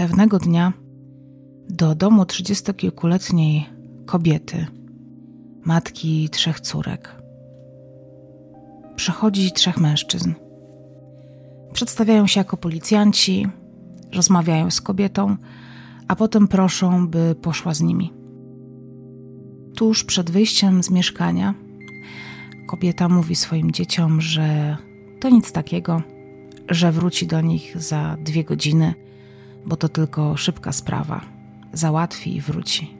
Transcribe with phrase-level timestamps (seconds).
[0.00, 0.72] Pewnego dnia
[1.68, 3.66] do domu trzydziestokilkuletniej
[4.06, 4.66] kobiety,
[5.64, 7.22] matki trzech córek,
[8.96, 10.32] przychodzi trzech mężczyzn.
[11.72, 13.48] Przedstawiają się jako policjanci,
[14.14, 15.36] rozmawiają z kobietą,
[16.08, 18.12] a potem proszą, by poszła z nimi.
[19.76, 21.54] Tuż przed wyjściem z mieszkania
[22.66, 24.76] kobieta mówi swoim dzieciom, że
[25.20, 26.02] to nic takiego,
[26.68, 28.94] że wróci do nich za dwie godziny,
[29.66, 31.20] bo to tylko szybka sprawa.
[31.72, 32.90] Załatwi i wróci.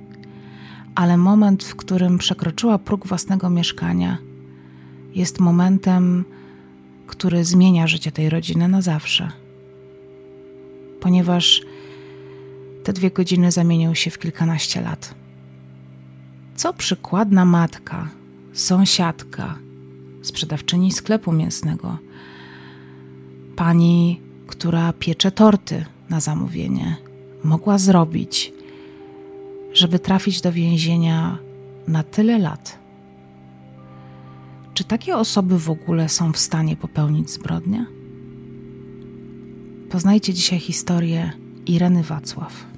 [0.95, 4.19] Ale moment, w którym przekroczyła próg własnego mieszkania,
[5.15, 6.25] jest momentem,
[7.07, 9.31] który zmienia życie tej rodziny na zawsze.
[11.01, 11.63] Ponieważ
[12.85, 15.15] te dwie godziny zamienią się w kilkanaście lat.
[16.57, 18.09] Co przykładna matka,
[18.53, 19.59] sąsiadka,
[20.23, 21.99] sprzedawczyni sklepu mięsnego,
[23.57, 26.97] pani, która piecze torty na zamówienie,
[27.45, 28.53] mogła zrobić,
[29.73, 31.39] żeby trafić do więzienia
[31.89, 32.79] na tyle lat?
[34.75, 37.87] Czy takie osoby w ogóle są w stanie popełnić zbrodnię?
[39.91, 41.33] Poznajcie dzisiaj historię
[41.67, 42.70] Ireny Wacław.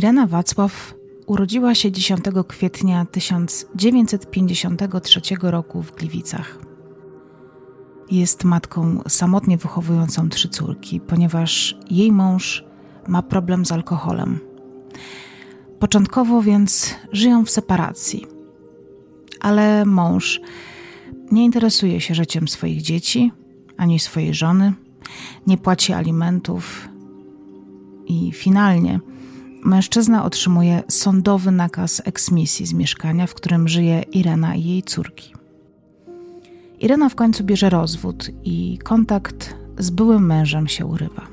[0.00, 0.94] Irena Wacław
[1.26, 6.58] urodziła się 10 kwietnia 1953 roku w Gliwicach.
[8.10, 12.64] Jest matką samotnie wychowującą trzy córki, ponieważ jej mąż
[13.08, 14.40] ma problem z alkoholem.
[15.78, 18.26] Początkowo więc żyją w separacji,
[19.40, 20.40] ale mąż
[21.32, 23.32] nie interesuje się życiem swoich dzieci
[23.76, 24.72] ani swojej żony,
[25.46, 26.88] nie płaci alimentów
[28.06, 29.00] i finalnie
[29.64, 35.34] mężczyzna otrzymuje sądowy nakaz eksmisji z mieszkania, w którym żyje Irena i jej córki.
[36.80, 41.26] Irena w końcu bierze rozwód i kontakt z byłym mężem się urywa.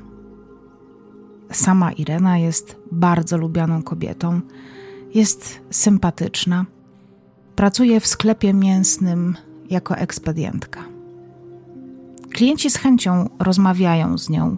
[1.52, 4.40] Sama Irena jest bardzo lubianą kobietą,
[5.14, 6.66] jest sympatyczna,
[7.56, 9.36] pracuje w sklepie mięsnym
[9.70, 10.84] jako ekspedientka.
[12.30, 14.56] Klienci z chęcią rozmawiają z nią,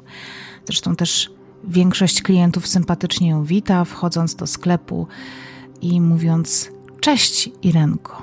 [0.64, 1.30] zresztą też
[1.64, 5.06] Większość klientów sympatycznie ją wita, wchodząc do sklepu
[5.80, 8.22] i mówiąc: Cześć, Irenko.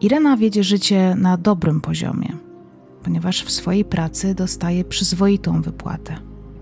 [0.00, 2.36] Irena wiedzie życie na dobrym poziomie,
[3.02, 6.16] ponieważ w swojej pracy dostaje przyzwoitą wypłatę.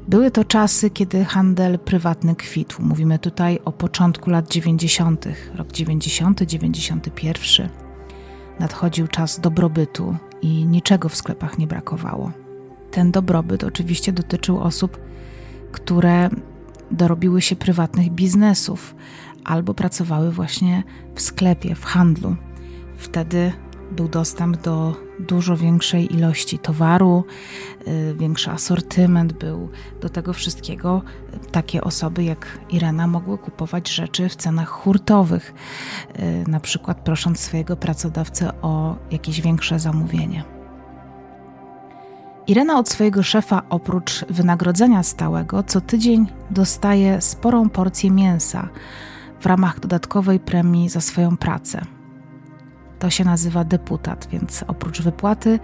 [0.08, 2.82] Były to czasy, kiedy handel prywatny kwitł.
[2.82, 7.68] Mówimy tutaj o początku lat 90., rok 90, 91.
[8.60, 12.41] Nadchodził czas dobrobytu i niczego w sklepach nie brakowało.
[12.92, 14.98] Ten dobrobyt oczywiście dotyczył osób,
[15.72, 16.30] które
[16.90, 18.94] dorobiły się prywatnych biznesów
[19.44, 20.82] albo pracowały właśnie
[21.14, 22.36] w sklepie, w handlu.
[22.96, 23.52] Wtedy
[23.90, 27.24] był dostęp do dużo większej ilości towaru,
[27.88, 29.68] y, większy asortyment był.
[30.00, 31.02] Do tego wszystkiego
[31.52, 35.54] takie osoby jak Irena mogły kupować rzeczy w cenach hurtowych,
[36.18, 40.61] y, na przykład prosząc swojego pracodawcę o jakieś większe zamówienie.
[42.52, 48.68] Irena od swojego szefa oprócz wynagrodzenia stałego co tydzień dostaje sporą porcję mięsa
[49.40, 51.80] w ramach dodatkowej premii za swoją pracę.
[52.98, 55.58] To się nazywa deputat, więc oprócz wypłaty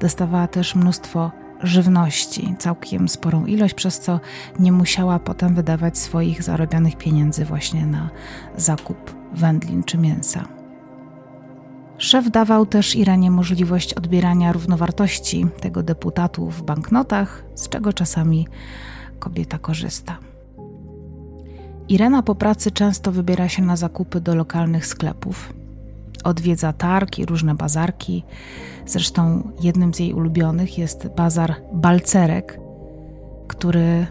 [0.00, 1.30] dostawała też mnóstwo
[1.62, 4.20] żywności, całkiem sporą ilość, przez co
[4.58, 8.10] nie musiała potem wydawać swoich zarobionych pieniędzy właśnie na
[8.56, 10.61] zakup wędlin czy mięsa.
[11.98, 18.48] Szef dawał też Iranie możliwość odbierania równowartości tego deputatu w banknotach, z czego czasami
[19.18, 20.18] kobieta korzysta.
[21.88, 25.52] Irena po pracy często wybiera się na zakupy do lokalnych sklepów.
[26.24, 28.24] Odwiedza targ i różne bazarki.
[28.86, 32.60] Zresztą jednym z jej ulubionych jest bazar Balcerek,
[33.48, 34.06] który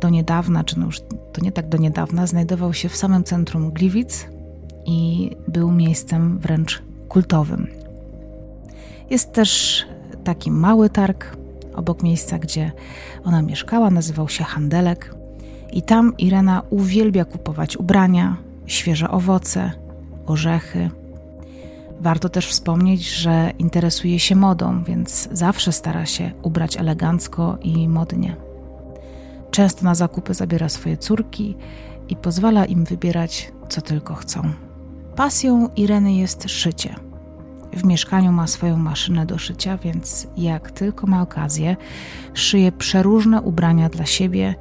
[0.00, 1.00] do niedawna, czy no już
[1.32, 4.26] to nie tak do niedawna, znajdował się w samym centrum Gliwic
[4.86, 7.66] i był miejscem wręcz kultowym.
[9.10, 9.82] Jest też
[10.24, 11.36] taki mały targ
[11.74, 12.72] obok miejsca, gdzie
[13.24, 15.14] ona mieszkała, nazywał się Handelek.
[15.72, 18.36] I tam Irena uwielbia kupować ubrania,
[18.66, 19.72] świeże owoce,
[20.26, 20.90] orzechy.
[22.00, 28.36] Warto też wspomnieć, że interesuje się modą, więc zawsze stara się ubrać elegancko i modnie.
[29.50, 31.56] Często na zakupy zabiera swoje córki
[32.08, 34.52] i pozwala im wybierać, co tylko chcą.
[35.16, 36.94] Pasją Ireny jest szycie.
[37.72, 41.76] W mieszkaniu ma swoją maszynę do szycia, więc jak tylko ma okazję,
[42.34, 44.54] szyje przeróżne ubrania dla siebie,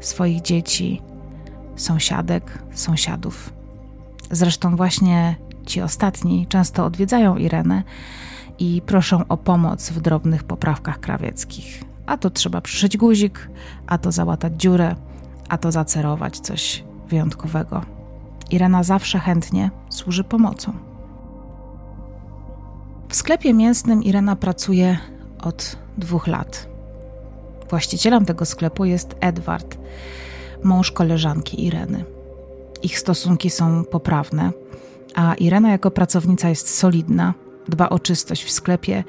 [0.00, 1.02] swoich dzieci,
[1.76, 3.52] sąsiadek, sąsiadów.
[4.30, 5.36] Zresztą właśnie
[5.66, 7.82] ci ostatni często odwiedzają Irenę
[8.58, 11.82] i proszą o pomoc w drobnych poprawkach krawieckich.
[12.06, 13.50] A to trzeba przyszyć guzik,
[13.86, 14.96] a to załatać dziurę,
[15.48, 17.98] a to zacerować coś wyjątkowego.
[18.50, 20.72] Irena zawsze chętnie służy pomocą.
[23.08, 24.98] W sklepie mięsnym Irena pracuje
[25.42, 26.68] od dwóch lat.
[27.70, 29.78] Właścicielem tego sklepu jest Edward,
[30.64, 32.04] mąż koleżanki Ireny.
[32.82, 34.52] Ich stosunki są poprawne,
[35.14, 37.34] a Irena jako pracownica jest solidna,
[37.68, 39.04] dba o czystość w sklepie,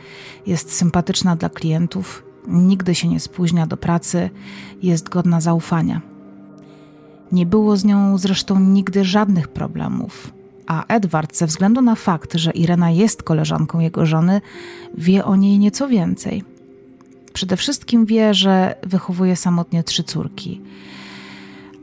[0.46, 4.30] jest sympatyczna dla klientów, nigdy się nie spóźnia do pracy,
[4.82, 6.02] jest godna zaufania.
[7.32, 10.34] Nie było z nią zresztą nigdy żadnych problemów,
[10.70, 14.42] a Edward, ze względu na fakt, że Irena jest koleżanką jego żony,
[14.98, 16.44] wie o niej nieco więcej.
[17.34, 20.62] Przede wszystkim wie, że wychowuje samotnie trzy córki.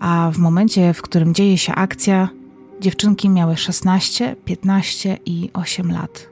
[0.00, 2.29] A w momencie, w którym dzieje się akcja,
[2.81, 6.29] dziewczynki miały 16, 15 i 8 lat.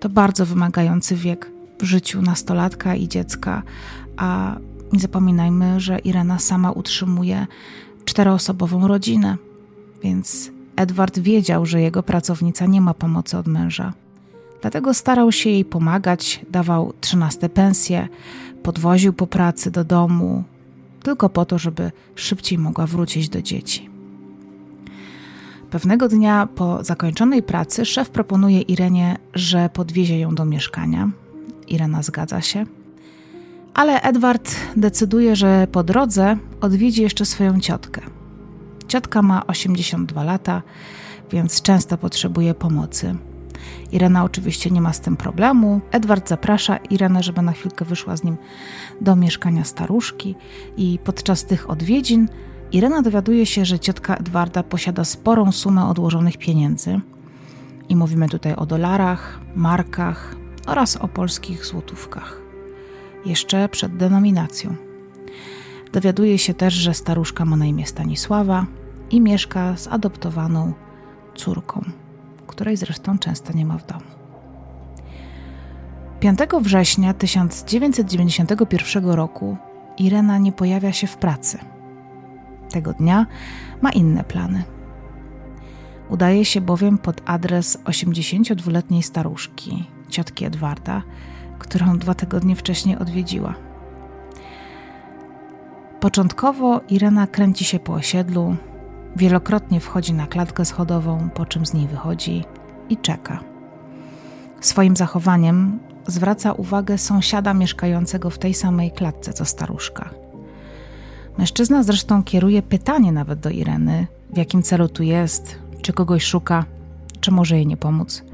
[0.00, 3.62] To bardzo wymagający wiek w życiu nastolatka i dziecka,
[4.16, 4.56] a
[4.92, 7.46] nie zapominajmy, że Irena sama utrzymuje
[8.04, 9.36] czteroosobową rodzinę,
[10.02, 13.92] więc Edward wiedział, że jego pracownica nie ma pomocy od męża.
[14.60, 18.08] Dlatego starał się jej pomagać, dawał trzynaste pensje,
[18.62, 20.44] podwoził po pracy do domu,
[21.02, 23.90] tylko po to, żeby szybciej mogła wrócić do dzieci.
[25.70, 31.10] Pewnego dnia po zakończonej pracy szef proponuje Irenie, że podwiezie ją do mieszkania.
[31.68, 32.66] Irena zgadza się.
[33.74, 38.17] Ale Edward decyduje, że po drodze odwiedzi jeszcze swoją ciotkę.
[38.88, 40.62] Ciotka ma 82 lata,
[41.30, 43.16] więc często potrzebuje pomocy.
[43.92, 45.80] Irena oczywiście nie ma z tym problemu.
[45.90, 48.36] Edward zaprasza Irenę, żeby na chwilkę wyszła z nim
[49.00, 50.34] do mieszkania staruszki
[50.76, 52.28] i podczas tych odwiedzin
[52.72, 57.00] Irena dowiaduje się, że ciotka Edwarda posiada sporą sumę odłożonych pieniędzy.
[57.88, 60.36] I mówimy tutaj o dolarach, markach
[60.66, 62.40] oraz o polskich złotówkach.
[63.26, 64.74] Jeszcze przed denominacją.
[65.92, 68.66] Dowiaduje się też, że staruszka ma na imię Stanisława
[69.10, 70.72] i mieszka z adoptowaną
[71.34, 71.84] córką
[72.58, 74.04] której zresztą często nie ma w domu.
[76.20, 79.56] 5 września 1991 roku
[79.98, 81.58] Irena nie pojawia się w pracy.
[82.70, 83.26] Tego dnia
[83.82, 84.62] ma inne plany.
[86.08, 91.02] Udaje się bowiem pod adres 82-letniej staruszki, ciotki Edwarda,
[91.58, 93.54] którą dwa tygodnie wcześniej odwiedziła.
[96.00, 98.56] Początkowo Irena kręci się po osiedlu,
[99.16, 102.44] Wielokrotnie wchodzi na klatkę schodową, po czym z niej wychodzi
[102.88, 103.40] i czeka.
[104.60, 110.10] Swoim zachowaniem zwraca uwagę sąsiada mieszkającego w tej samej klatce co staruszka.
[111.38, 116.64] Mężczyzna zresztą kieruje pytanie nawet do Ireny, w jakim celu tu jest, czy kogoś szuka,
[117.20, 118.24] czy może jej nie pomóc.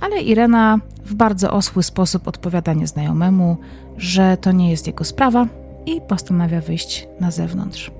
[0.00, 3.56] Ale Irena w bardzo osły sposób odpowiada nieznajomemu,
[3.96, 5.46] że to nie jest jego sprawa
[5.86, 7.90] i postanawia wyjść na zewnątrz.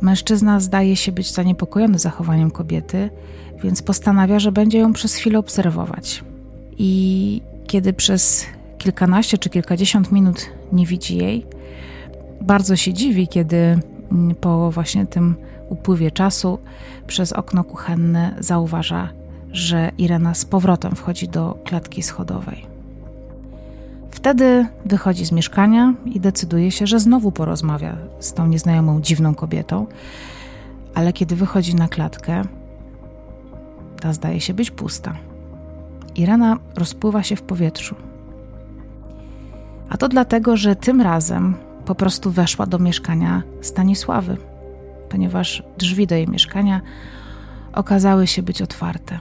[0.00, 3.10] Mężczyzna zdaje się być zaniepokojony zachowaniem kobiety,
[3.62, 6.24] więc postanawia, że będzie ją przez chwilę obserwować.
[6.78, 8.46] I kiedy przez
[8.78, 11.46] kilkanaście czy kilkadziesiąt minut nie widzi jej,
[12.40, 13.78] bardzo się dziwi, kiedy
[14.40, 15.34] po właśnie tym
[15.68, 16.58] upływie czasu
[17.06, 19.08] przez okno kuchenne zauważa,
[19.52, 22.75] że Irena z powrotem wchodzi do klatki schodowej.
[24.16, 29.86] Wtedy wychodzi z mieszkania i decyduje się, że znowu porozmawia z tą nieznajomą, dziwną kobietą,
[30.94, 32.42] ale kiedy wychodzi na klatkę,
[34.00, 35.16] ta zdaje się być pusta.
[36.14, 37.94] Irena rozpływa się w powietrzu.
[39.88, 41.54] A to dlatego, że tym razem
[41.84, 44.36] po prostu weszła do mieszkania Stanisławy,
[45.08, 46.80] ponieważ drzwi do jej mieszkania
[47.72, 49.18] okazały się być otwarte.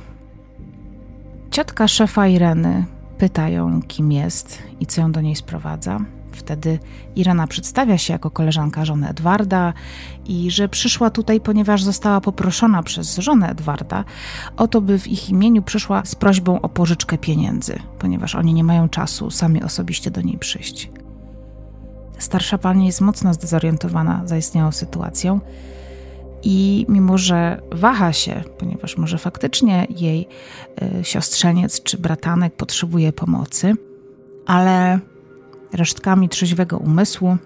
[1.51, 2.85] Ciotka szefa Ireny
[3.17, 5.99] pytają, kim jest i co ją do niej sprowadza.
[6.31, 6.79] Wtedy
[7.15, 9.73] Irena przedstawia się jako koleżanka żony Edwarda
[10.25, 14.03] i że przyszła tutaj, ponieważ została poproszona przez żonę Edwarda
[14.57, 18.63] o to, by w ich imieniu przyszła z prośbą o pożyczkę pieniędzy, ponieważ oni nie
[18.63, 20.89] mają czasu sami osobiście do niej przyjść.
[22.17, 25.39] Starsza pani jest mocno zdezorientowana zaistniałą sytuacją
[26.45, 30.27] i mimo, że waha się, ponieważ może faktycznie jej
[30.99, 33.73] y, siostrzeniec czy bratanek potrzebuje pomocy,
[34.45, 34.99] ale
[35.73, 37.37] resztkami trzeźwego umysłu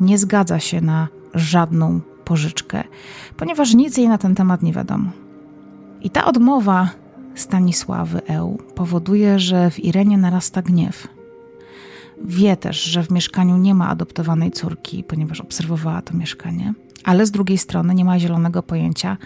[0.00, 2.84] nie zgadza się na żadną pożyczkę,
[3.36, 5.10] ponieważ nic jej na ten temat nie wiadomo.
[6.00, 6.90] I ta odmowa
[7.34, 11.08] Stanisławy Eł powoduje, że w Irenie narasta gniew.
[12.24, 17.30] Wie też, że w mieszkaniu nie ma adoptowanej córki, ponieważ obserwowała to mieszkanie, ale z
[17.30, 19.16] drugiej strony nie ma zielonego pojęcia,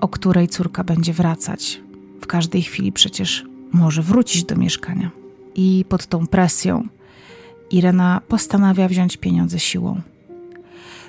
[0.00, 1.80] o której córka będzie wracać.
[2.20, 5.10] W każdej chwili przecież może wrócić do mieszkania.
[5.54, 6.88] I pod tą presją
[7.70, 10.00] Irena postanawia wziąć pieniądze siłą.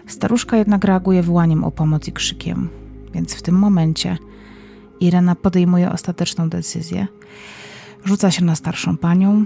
[0.07, 2.69] Staruszka jednak reaguje wołaniem o pomoc i krzykiem,
[3.13, 4.17] więc w tym momencie
[4.99, 7.07] Irena podejmuje ostateczną decyzję.
[8.05, 9.45] Rzuca się na starszą panią,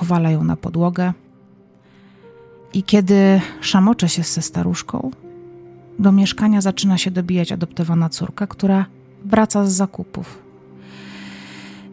[0.00, 1.12] powala ją na podłogę
[2.72, 5.10] i kiedy szamocze się ze staruszką,
[5.98, 8.86] do mieszkania zaczyna się dobijać adoptowana córka, która
[9.24, 10.42] wraca z zakupów.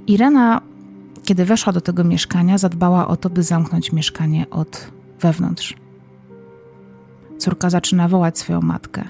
[0.07, 0.61] Irena
[1.25, 5.75] kiedy weszła do tego mieszkania, zadbała o to, by zamknąć mieszkanie od wewnątrz.
[7.37, 9.03] Córka zaczyna wołać swoją matkę.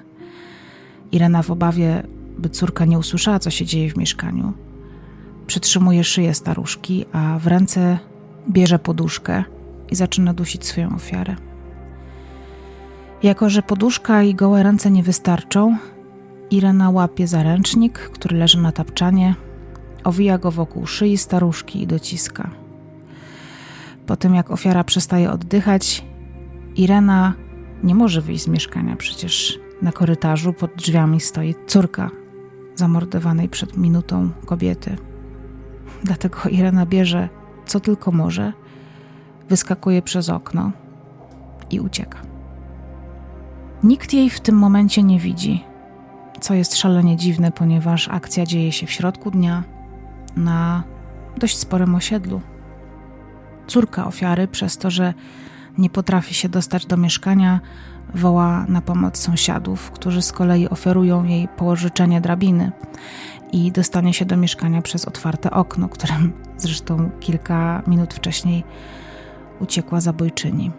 [1.11, 2.03] Irena w obawie,
[2.37, 4.53] by córka nie usłyszała, co się dzieje w mieszkaniu,
[5.47, 7.99] przytrzymuje szyję staruszki, a w ręce
[8.49, 9.43] bierze poduszkę
[9.91, 11.35] i zaczyna dusić swoją ofiarę.
[13.23, 15.77] Jako, że poduszka i gołe ręce nie wystarczą,
[16.51, 19.35] Irena łapie za ręcznik, który leży na tapczanie,
[20.03, 22.49] owija go wokół szyi staruszki i dociska.
[24.05, 26.05] Po tym jak ofiara przestaje oddychać,
[26.75, 27.33] Irena
[27.83, 32.09] nie może wyjść z mieszkania, przecież na korytarzu pod drzwiami stoi córka
[32.75, 34.97] zamordowanej przed minutą kobiety.
[36.03, 37.29] Dlatego Irena bierze
[37.67, 38.53] co tylko może,
[39.49, 40.71] wyskakuje przez okno
[41.69, 42.19] i ucieka.
[43.83, 45.63] Nikt jej w tym momencie nie widzi,
[46.41, 49.63] co jest szalenie dziwne, ponieważ akcja dzieje się w środku dnia,
[50.35, 50.83] na
[51.37, 52.41] dość sporym osiedlu.
[53.67, 55.13] Córka ofiary, przez to, że
[55.77, 57.59] nie potrafi się dostać do mieszkania,
[58.13, 62.71] woła na pomoc sąsiadów, którzy z kolei oferują jej położyczenie drabiny
[63.51, 68.63] i dostanie się do mieszkania przez otwarte okno, którym zresztą kilka minut wcześniej
[69.59, 70.71] uciekła zabójczyni.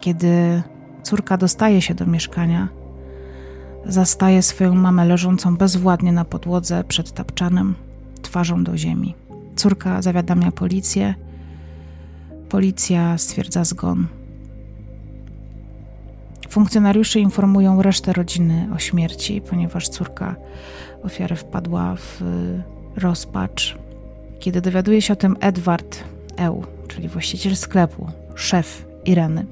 [0.00, 0.62] Kiedy
[1.02, 2.68] córka dostaje się do mieszkania,
[3.84, 7.74] zastaje swoją mamę leżącą bezwładnie na podłodze przed tapczanem
[8.22, 9.14] twarzą do ziemi.
[9.56, 11.14] Córka zawiadamia policję.
[12.48, 14.17] Policja stwierdza zgon.
[16.58, 20.36] Funkcjonariusze informują resztę rodziny o śmierci, ponieważ córka
[21.02, 22.22] ofiary wpadła w
[22.96, 23.78] rozpacz.
[24.38, 26.04] Kiedy dowiaduje się o tym Edward
[26.36, 29.46] Eł, czyli właściciel sklepu, szef Ireny,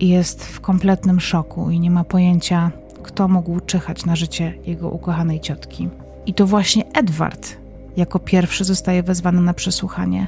[0.00, 2.70] jest w kompletnym szoku i nie ma pojęcia,
[3.02, 5.88] kto mógł czyhać na życie jego ukochanej ciotki.
[6.26, 7.56] I to właśnie Edward
[7.96, 10.26] jako pierwszy zostaje wezwany na przesłuchanie,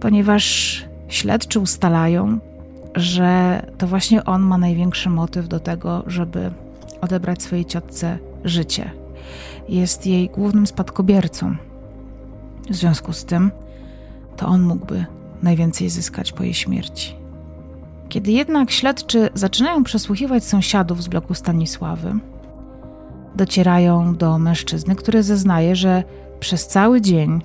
[0.00, 2.38] ponieważ śledczy ustalają,
[2.94, 6.50] że to właśnie on ma największy motyw do tego, żeby
[7.00, 8.90] odebrać swojej ciotce życie.
[9.68, 11.56] Jest jej głównym spadkobiercą.
[12.70, 13.50] W związku z tym,
[14.36, 15.04] to on mógłby
[15.42, 17.14] najwięcej zyskać po jej śmierci.
[18.08, 22.14] Kiedy jednak śledczy zaczynają przesłuchiwać sąsiadów z bloku Stanisławy,
[23.34, 26.04] docierają do mężczyzny, który zeznaje, że
[26.40, 27.40] przez cały dzień,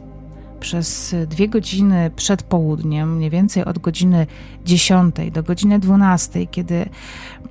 [0.64, 4.28] przez dwie godziny przed południem, mniej więcej od godziny
[4.66, 6.90] 10 do godziny 12, kiedy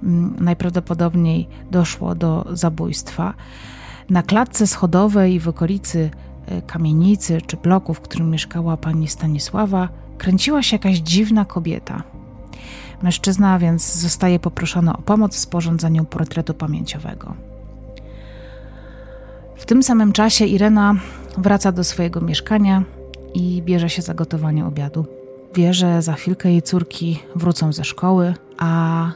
[0.02, 3.35] mm, najprawdopodobniej doszło do zabójstwa,
[4.11, 6.11] na klatce schodowej w okolicy
[6.47, 9.88] e, kamienicy czy bloku, w którym mieszkała pani Stanisława,
[10.19, 12.02] kręciła się jakaś dziwna kobieta.
[13.02, 17.35] Mężczyzna więc zostaje poproszony o pomoc w sporządzeniu portretu pamięciowego.
[19.57, 20.95] W tym samym czasie Irena
[21.38, 22.85] wraca do swojego mieszkania
[23.34, 25.06] i bierze się za gotowanie obiadu.
[25.54, 29.12] Wie, że za chwilkę jej córki wrócą ze szkoły, a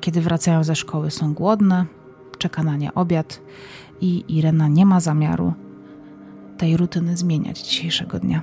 [0.00, 1.86] kiedy wracają ze szkoły są głodne,
[2.38, 3.40] czeka na nie obiad
[4.00, 5.52] i Irena nie ma zamiaru
[6.58, 8.42] tej rutyny zmieniać dzisiejszego dnia.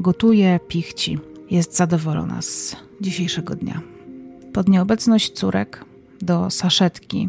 [0.00, 1.18] Gotuje, pichci,
[1.50, 3.80] jest zadowolona z dzisiejszego dnia.
[4.52, 5.84] Pod nieobecność córek
[6.22, 7.28] do saszetki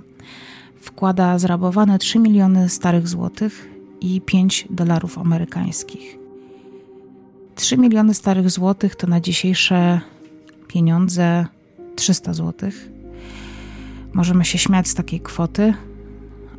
[0.81, 6.17] wkłada zrabowane 3 miliony starych złotych i 5 dolarów amerykańskich.
[7.55, 10.01] 3 miliony starych złotych to na dzisiejsze
[10.67, 11.45] pieniądze
[11.95, 12.89] 300 złotych.
[14.13, 15.73] Możemy się śmiać z takiej kwoty,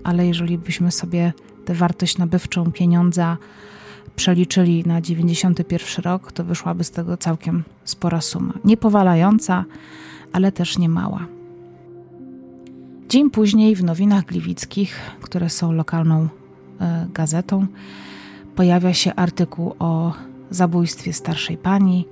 [0.04, 1.32] ale jeżeli byśmy sobie
[1.64, 3.36] tę wartość nabywczą pieniądza
[4.16, 8.54] przeliczyli na 91 rok, to wyszłaby z tego całkiem spora suma.
[8.64, 9.64] Niepowalająca,
[10.32, 11.26] ale też nie mała.
[13.08, 16.28] Dzień później w Nowinach Gliwickich, które są lokalną
[17.14, 17.66] gazetą,
[18.56, 20.12] pojawia się artykuł o
[20.50, 22.06] zabójstwie starszej pani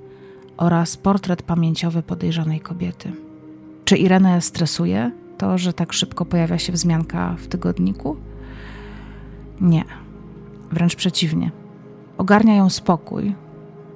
[0.57, 3.11] oraz portret pamięciowy podejrzanej kobiety.
[3.85, 8.17] Czy Irenę stresuje to, że tak szybko pojawia się wzmianka w tygodniku?
[9.61, 9.85] Nie,
[10.71, 11.51] wręcz przeciwnie.
[12.17, 13.35] Ogarnia ją spokój,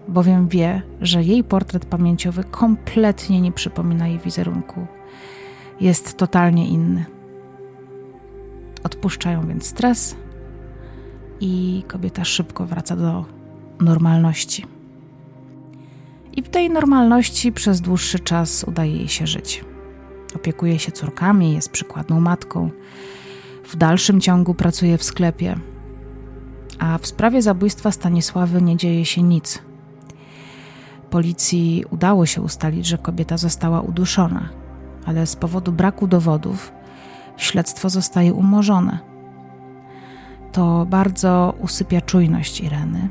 [0.07, 4.85] bowiem wie, że jej portret pamięciowy kompletnie nie przypomina jej wizerunku.
[5.81, 7.05] Jest totalnie inny.
[8.83, 10.15] Odpuszczają więc stres
[11.41, 13.25] i kobieta szybko wraca do
[13.79, 14.65] normalności.
[16.33, 19.65] I w tej normalności przez dłuższy czas udaje jej się żyć.
[20.35, 22.69] Opiekuje się córkami, jest przykładną matką.
[23.63, 25.55] W dalszym ciągu pracuje w sklepie.
[26.79, 29.59] A w sprawie zabójstwa Stanisławy nie dzieje się nic.
[31.09, 34.49] Policji udało się ustalić, że kobieta została uduszona,
[35.05, 36.71] ale z powodu braku dowodów
[37.37, 39.10] śledztwo zostaje umorzone.
[40.51, 43.09] To bardzo usypia czujność Ireny,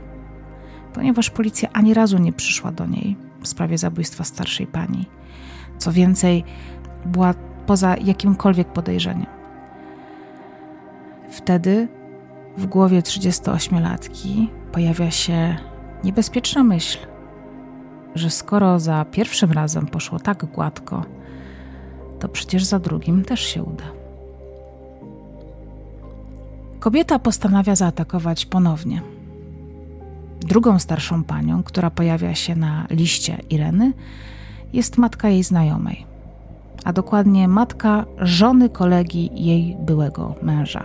[0.93, 5.07] ponieważ policja ani razu nie przyszła do niej w sprawie zabójstwa starszej pani.
[5.79, 6.45] Co więcej,
[7.07, 7.35] była
[7.67, 9.27] poza jakimkolwiek podejrzeniem.
[11.31, 11.89] Wtedy
[12.57, 15.57] w głowie 38-latki pojawia się
[16.05, 16.99] niebezpieczna myśl,
[18.15, 21.05] że skoro za pierwszym razem poszło tak gładko,
[22.19, 24.00] to przecież za drugim też się uda.
[26.81, 29.03] Kobieta postanawia zaatakować ponownie.
[30.41, 33.93] Drugą starszą panią, która pojawia się na liście Ireny,
[34.73, 36.07] jest matka jej znajomej,
[36.85, 40.83] a dokładnie matka żony kolegi jej byłego męża.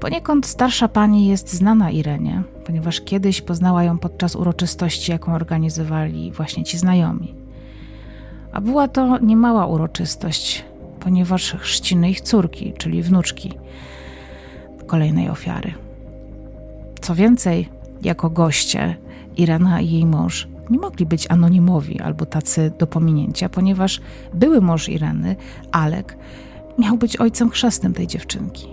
[0.00, 6.64] Poniekąd starsza pani jest znana Irenie, ponieważ kiedyś poznała ją podczas uroczystości, jaką organizowali właśnie
[6.64, 7.34] ci znajomi.
[8.52, 10.64] A była to niemała uroczystość,
[11.00, 13.54] ponieważ chrzciny ich córki, czyli wnuczki
[14.86, 15.74] kolejnej ofiary.
[17.00, 17.68] Co więcej,
[18.02, 18.96] jako goście
[19.36, 24.00] Irena i jej mąż nie mogli być anonimowi albo tacy do pominięcia, ponieważ
[24.34, 25.36] były mąż Ireny,
[25.72, 26.16] Alek,
[26.78, 28.68] miał być ojcem chrzestnym tej dziewczynki.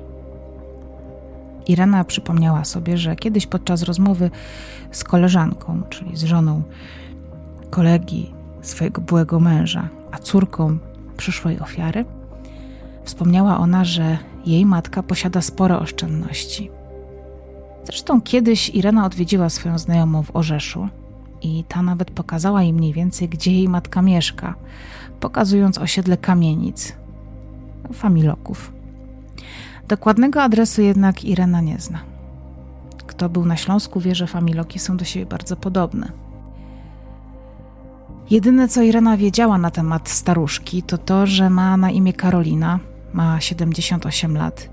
[1.67, 4.31] Irena przypomniała sobie, że kiedyś podczas rozmowy
[4.91, 6.63] z koleżanką, czyli z żoną
[7.69, 10.77] kolegi swojego byłego męża, a córką
[11.17, 12.05] przyszłej ofiary,
[13.09, 16.71] wspomniała ona, że jej matka posiada spore oszczędności.
[17.83, 20.87] Zresztą kiedyś Irena odwiedziła swoją znajomą w Orzeszu
[21.41, 24.55] i ta nawet pokazała jej mniej więcej, gdzie jej matka mieszka,
[25.19, 26.93] pokazując osiedle kamienic,
[27.93, 28.73] familoków.
[29.87, 31.99] Dokładnego adresu jednak Irena nie zna.
[33.07, 36.11] Kto był na Śląsku, wie, że familoki są do siebie bardzo podobne.
[38.29, 42.79] Jedyne, co Irena wiedziała na temat staruszki, to to, że ma na imię Karolina,
[43.13, 44.69] ma 78 lat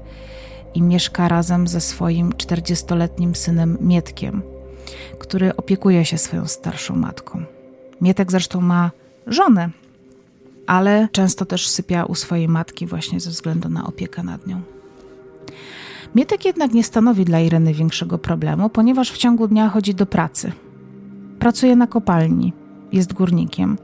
[0.75, 4.43] i mieszka razem ze swoim 40-letnim synem Mietkiem,
[5.19, 7.45] który opiekuje się swoją starszą matką.
[8.01, 8.91] Mietek zresztą ma
[9.27, 9.71] żonę,
[10.67, 14.61] ale często też sypia u swojej matki właśnie ze względu na opiekę nad nią.
[16.15, 20.53] Mietek jednak nie stanowi dla Ireny większego problemu, ponieważ w ciągu dnia chodzi do pracy.
[21.39, 22.53] Pracuje na kopalni,
[22.93, 23.79] jest górnikiem,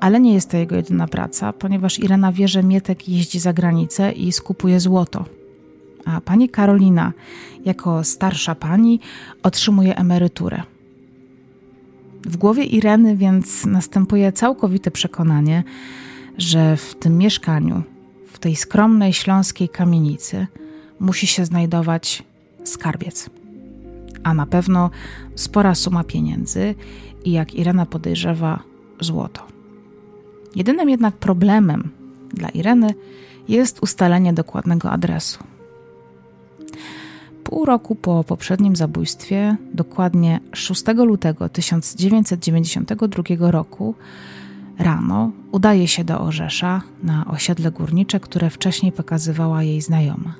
[0.00, 4.12] ale nie jest to jego jedyna praca, ponieważ Irena wie, że Mietek jeździ za granicę
[4.12, 5.24] i skupuje złoto.
[6.04, 7.12] A pani Karolina,
[7.64, 9.00] jako starsza pani,
[9.42, 10.62] otrzymuje emeryturę.
[12.22, 15.64] W głowie Ireny więc następuje całkowite przekonanie,
[16.38, 17.82] że w tym mieszkaniu,
[18.32, 20.46] w tej skromnej śląskiej kamienicy,
[21.00, 22.22] musi się znajdować
[22.64, 23.30] skarbiec.
[24.22, 24.90] A na pewno
[25.34, 26.74] spora suma pieniędzy
[27.24, 28.62] i jak Irena podejrzewa,
[29.00, 29.53] złoto.
[30.56, 31.90] Jedynym jednak problemem
[32.34, 32.94] dla Ireny
[33.48, 35.38] jest ustalenie dokładnego adresu.
[37.44, 43.94] Pół roku po poprzednim zabójstwie, dokładnie 6 lutego 1992 roku,
[44.78, 50.34] rano udaje się do Orzesza na osiedle górnicze, które wcześniej pokazywała jej znajoma.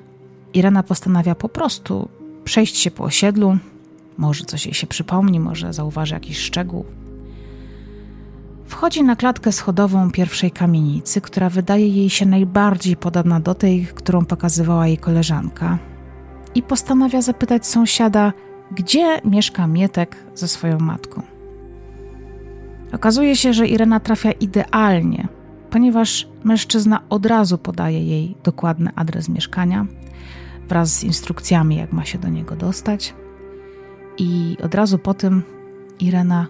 [0.53, 2.09] Irena postanawia po prostu
[2.43, 3.57] przejść się po osiedlu,
[4.17, 6.85] może coś jej się przypomni, może zauważy jakiś szczegół.
[8.67, 14.25] Wchodzi na klatkę schodową pierwszej kamienicy, która wydaje jej się najbardziej podobna do tej, którą
[14.25, 15.77] pokazywała jej koleżanka,
[16.55, 18.33] i postanawia zapytać sąsiada,
[18.71, 21.21] gdzie mieszka Mietek ze swoją matką.
[22.93, 25.27] Okazuje się, że Irena trafia idealnie,
[25.69, 29.85] ponieważ mężczyzna od razu podaje jej dokładny adres mieszkania
[30.69, 33.13] wraz z instrukcjami, jak ma się do niego dostać.
[34.17, 35.43] I od razu po tym
[35.99, 36.47] Irena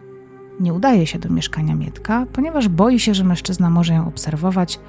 [0.60, 4.80] nie udaje się do mieszkania Mietka, ponieważ boi się, że mężczyzna może ją obserwować,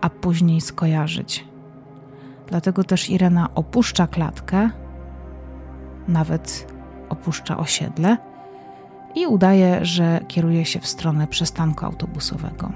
[0.00, 1.44] a później skojarzyć.
[2.46, 4.70] Dlatego też Irena opuszcza klatkę,
[6.08, 6.72] nawet
[7.08, 8.16] opuszcza osiedle
[9.14, 12.72] i udaje, że kieruje się w stronę przystanku autobusowego.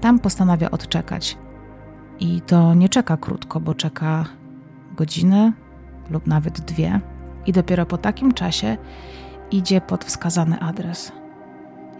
[0.00, 1.38] Tam postanawia odczekać.
[2.20, 4.24] I to nie czeka krótko, bo czeka
[4.96, 5.52] godzinę
[6.10, 7.00] lub nawet dwie,
[7.46, 8.76] i dopiero po takim czasie
[9.50, 11.12] idzie pod wskazany adres.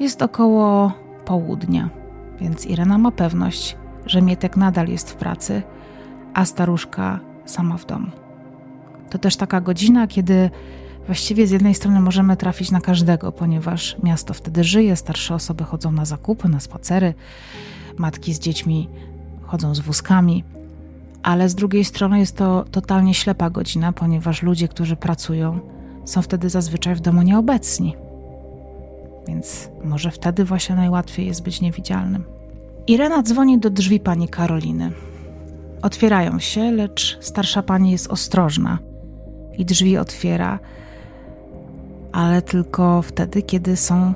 [0.00, 0.92] Jest około
[1.24, 1.90] południa,
[2.40, 5.62] więc Irena ma pewność, że Mietek nadal jest w pracy,
[6.34, 8.10] a staruszka sama w domu.
[9.10, 10.50] To też taka godzina, kiedy
[11.06, 15.92] właściwie z jednej strony możemy trafić na każdego, ponieważ miasto wtedy żyje, starsze osoby chodzą
[15.92, 17.14] na zakupy, na spacery,
[17.98, 18.88] matki z dziećmi
[19.42, 20.44] chodzą z wózkami,
[21.22, 25.60] ale z drugiej strony jest to totalnie ślepa godzina, ponieważ ludzie, którzy pracują,
[26.04, 28.09] są wtedy zazwyczaj w domu nieobecni.
[29.28, 32.24] Więc może wtedy właśnie najłatwiej jest być niewidzialnym.
[32.86, 34.90] Irena dzwoni do drzwi pani Karoliny.
[35.82, 38.78] Otwierają się, lecz starsza pani jest ostrożna
[39.58, 40.58] i drzwi otwiera,
[42.12, 44.14] ale tylko wtedy, kiedy są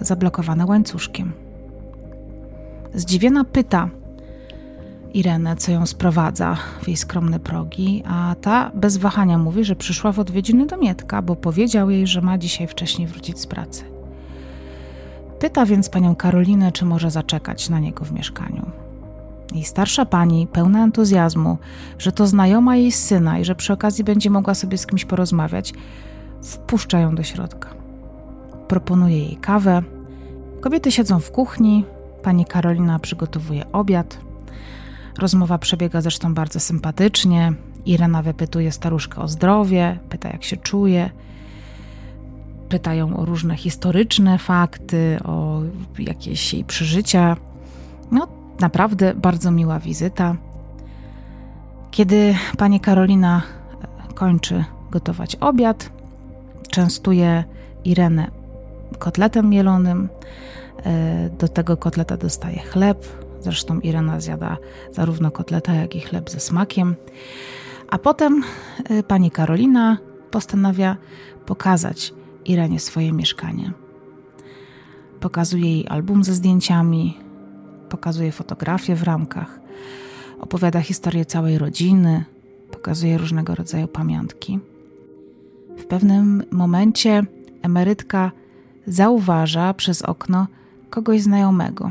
[0.00, 1.32] zablokowane łańcuszkiem.
[2.94, 3.90] Zdziwiona pyta
[5.14, 10.12] Irenę, co ją sprowadza w jej skromne progi, a ta bez wahania mówi, że przyszła
[10.12, 13.95] w odwiedziny do Mietka, bo powiedział jej, że ma dzisiaj wcześniej wrócić z pracy.
[15.38, 18.70] Pyta więc panią Karolinę, czy może zaczekać na niego w mieszkaniu.
[19.54, 21.58] I starsza pani, pełna entuzjazmu,
[21.98, 25.74] że to znajoma jej syna i że przy okazji będzie mogła sobie z kimś porozmawiać,
[26.42, 27.68] wpuszcza ją do środka.
[28.68, 29.82] Proponuje jej kawę.
[30.60, 31.84] Kobiety siedzą w kuchni,
[32.22, 34.18] pani Karolina przygotowuje obiad.
[35.18, 37.52] Rozmowa przebiega zresztą bardzo sympatycznie.
[37.86, 41.10] Irena wypytuje staruszkę o zdrowie, pyta jak się czuje.
[42.68, 45.60] Pytają o różne historyczne fakty, o
[45.98, 47.36] jakieś jej przeżycia.
[48.10, 48.28] No,
[48.60, 50.36] naprawdę bardzo miła wizyta.
[51.90, 53.42] Kiedy pani Karolina
[54.14, 55.90] kończy gotować obiad,
[56.70, 57.44] częstuje
[57.84, 58.30] Irenę
[58.98, 60.08] kotletem mielonym.
[60.84, 63.06] E, do tego kotleta dostaje chleb.
[63.40, 64.56] Zresztą Irena zjada
[64.92, 66.94] zarówno kotleta, jak i chleb ze smakiem.
[67.90, 68.42] A potem
[68.90, 69.98] e, pani Karolina
[70.30, 70.96] postanawia
[71.46, 72.14] pokazać
[72.48, 73.72] Irenie swoje mieszkanie.
[75.20, 77.18] Pokazuje jej album ze zdjęciami,
[77.88, 79.60] pokazuje fotografie w ramkach,
[80.40, 82.24] opowiada historię całej rodziny,
[82.70, 84.60] pokazuje różnego rodzaju pamiątki.
[85.78, 87.22] W pewnym momencie
[87.62, 88.30] emerytka
[88.86, 90.46] zauważa przez okno
[90.90, 91.90] kogoś znajomego.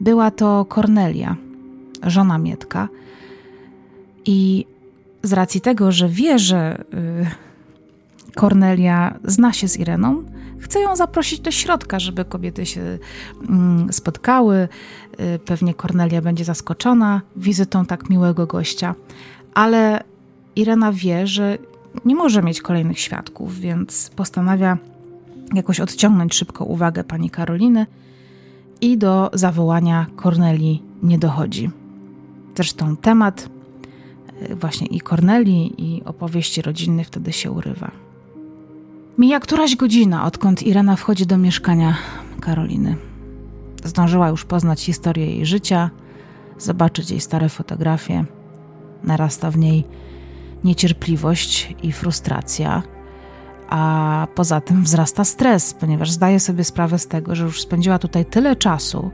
[0.00, 1.36] Była to Kornelia,
[2.02, 2.88] żona Mietka,
[4.24, 4.66] i
[5.22, 6.84] z racji tego, że wie, że
[8.34, 10.24] Kornelia zna się z Ireną,
[10.58, 12.98] chce ją zaprosić do środka, żeby kobiety się
[13.48, 14.68] mm, spotkały.
[15.20, 18.94] Y, pewnie Kornelia będzie zaskoczona wizytą tak miłego gościa,
[19.54, 20.04] ale
[20.56, 21.58] Irena wie, że
[22.04, 24.78] nie może mieć kolejnych świadków, więc postanawia
[25.54, 27.86] jakoś odciągnąć szybko uwagę pani Karoliny
[28.80, 31.70] i do zawołania Kornelii nie dochodzi.
[32.56, 33.48] Zresztą temat
[34.50, 37.90] y, właśnie i Kornelii, i opowieści rodzinnej wtedy się urywa.
[39.18, 41.96] Mija któraś godzina, odkąd Irena wchodzi do mieszkania
[42.40, 42.96] Karoliny.
[43.84, 45.90] Zdążyła już poznać historię jej życia,
[46.58, 48.24] zobaczyć jej stare fotografie.
[49.04, 49.84] Narasta w niej
[50.64, 52.82] niecierpliwość i frustracja,
[53.68, 58.24] a poza tym wzrasta stres, ponieważ zdaje sobie sprawę z tego, że już spędziła tutaj
[58.24, 59.10] tyle czasu,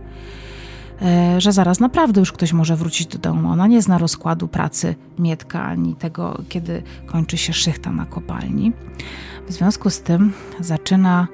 [1.39, 3.51] że zaraz naprawdę już ktoś może wrócić do domu.
[3.51, 8.73] Ona nie zna rozkładu pracy Mietka ani tego, kiedy kończy się szychta na kopalni.
[9.49, 11.29] W związku z tym zaczyna,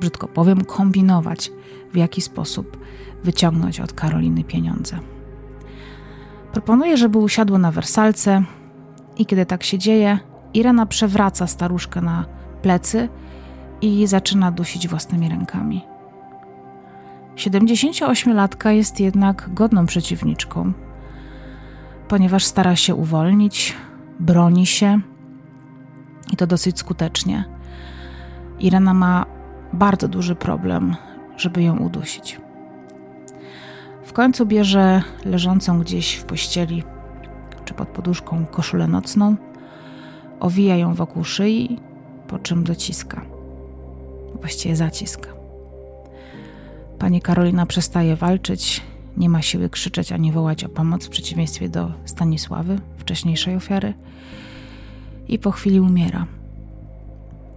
[0.00, 1.52] brzydko powiem, kombinować,
[1.92, 2.78] w jaki sposób
[3.24, 4.98] wyciągnąć od Karoliny pieniądze.
[6.52, 8.42] Proponuje, żeby usiadła na wersalce
[9.16, 10.18] i kiedy tak się dzieje,
[10.54, 12.24] Irena przewraca staruszkę na
[12.62, 13.08] plecy
[13.80, 15.89] i zaczyna dusić własnymi rękami.
[17.40, 20.72] 78-latka jest jednak godną przeciwniczką,
[22.08, 23.76] ponieważ stara się uwolnić,
[24.20, 25.00] broni się
[26.32, 27.44] i to dosyć skutecznie.
[28.58, 29.26] Irena ma
[29.72, 30.96] bardzo duży problem,
[31.36, 32.40] żeby ją udusić.
[34.04, 36.82] W końcu bierze leżącą gdzieś w pościeli
[37.64, 39.36] czy pod poduszką koszulę nocną,
[40.40, 41.80] owija ją wokół szyi,
[42.28, 43.22] po czym dociska.
[44.40, 45.39] Właściwie zaciska.
[47.00, 48.82] Pani Karolina przestaje walczyć,
[49.16, 53.94] nie ma siły krzyczeć ani wołać o pomoc, w przeciwieństwie do Stanisławy, wcześniejszej ofiary,
[55.28, 56.26] i po chwili umiera.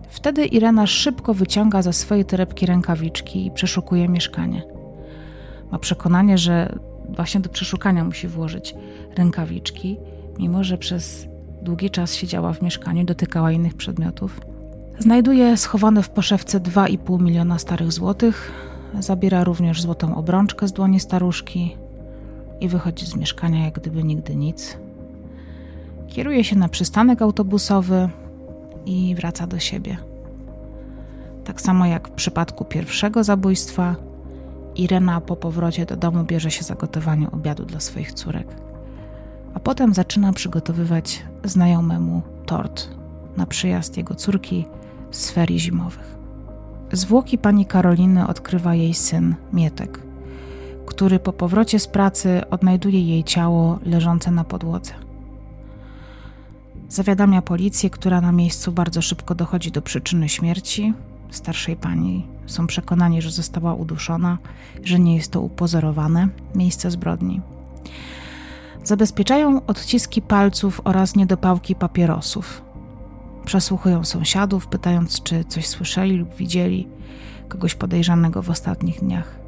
[0.09, 4.63] Wtedy Irena szybko wyciąga ze swojej torebki rękawiczki i przeszukuje mieszkanie.
[5.71, 6.79] Ma przekonanie, że
[7.09, 8.75] właśnie do przeszukania musi włożyć
[9.15, 9.97] rękawiczki,
[10.39, 11.27] mimo że przez
[11.61, 14.41] długi czas siedziała w mieszkaniu, dotykała innych przedmiotów.
[14.99, 18.51] Znajduje schowane w poszewce 2,5 miliona starych złotych,
[18.99, 21.77] zabiera również złotą obrączkę z dłoni staruszki
[22.61, 24.77] i wychodzi z mieszkania jak gdyby nigdy nic.
[26.07, 28.09] Kieruje się na przystanek autobusowy
[28.85, 29.97] i wraca do siebie.
[31.43, 33.95] Tak samo jak w przypadku pierwszego zabójstwa,
[34.75, 38.47] Irena po powrocie do domu bierze się za gotowanie obiadu dla swoich córek,
[39.53, 42.89] a potem zaczyna przygotowywać znajomemu tort
[43.37, 44.65] na przyjazd jego córki
[45.11, 46.22] z ferii zimowych.
[46.93, 49.99] Zwłoki pani Karoliny odkrywa jej syn Mietek,
[50.85, 54.93] który po powrocie z pracy odnajduje jej ciało leżące na podłodze.
[56.89, 60.93] Zawiadamia policję, która na miejscu bardzo szybko dochodzi do przyczyny śmierci
[61.29, 62.27] starszej pani.
[62.45, 64.37] Są przekonani, że została uduszona,
[64.83, 67.41] że nie jest to upozorowane miejsce zbrodni.
[68.83, 72.61] Zabezpieczają odciski palców oraz niedopałki papierosów.
[73.45, 76.87] Przesłuchują sąsiadów, pytając, czy coś słyszeli lub widzieli
[77.47, 79.39] kogoś podejrzanego w ostatnich dniach.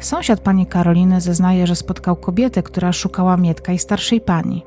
[0.00, 4.62] Sąsiad pani Karoliny zeznaje, że spotkał kobietę, która szukała Mietka i starszej pani.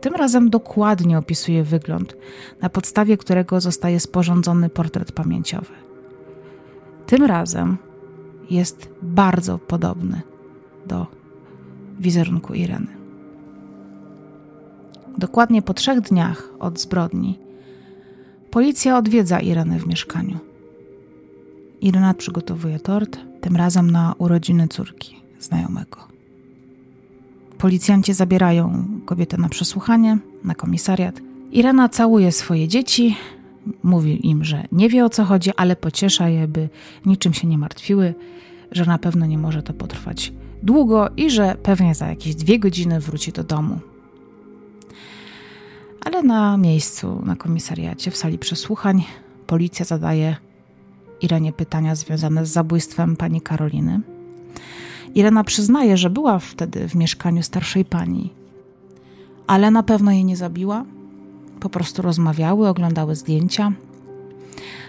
[0.00, 2.16] Tym razem dokładnie opisuje wygląd,
[2.60, 5.72] na podstawie którego zostaje sporządzony portret pamięciowy.
[7.06, 7.76] Tym razem
[8.50, 10.20] jest bardzo podobny
[10.86, 11.06] do
[11.98, 12.95] wizerunku Ireny.
[15.18, 17.38] Dokładnie po trzech dniach od zbrodni
[18.50, 20.38] policja odwiedza Irenę w mieszkaniu.
[21.80, 25.98] Irena przygotowuje tort, tym razem na urodziny córki znajomego.
[27.58, 31.20] Policjanci zabierają kobietę na przesłuchanie, na komisariat.
[31.52, 33.16] Irena całuje swoje dzieci,
[33.82, 36.68] mówi im, że nie wie o co chodzi, ale pociesza je, by
[37.06, 38.14] niczym się nie martwiły,
[38.72, 43.00] że na pewno nie może to potrwać długo i że pewnie za jakieś dwie godziny
[43.00, 43.78] wróci do domu.
[46.06, 49.04] Ale na miejscu, na komisariacie, w sali przesłuchań,
[49.46, 50.36] policja zadaje
[51.20, 54.00] Irenie pytania związane z zabójstwem pani Karoliny.
[55.14, 58.32] Irena przyznaje, że była wtedy w mieszkaniu starszej pani,
[59.46, 60.84] ale na pewno jej nie zabiła.
[61.60, 63.72] Po prostu rozmawiały, oglądały zdjęcia.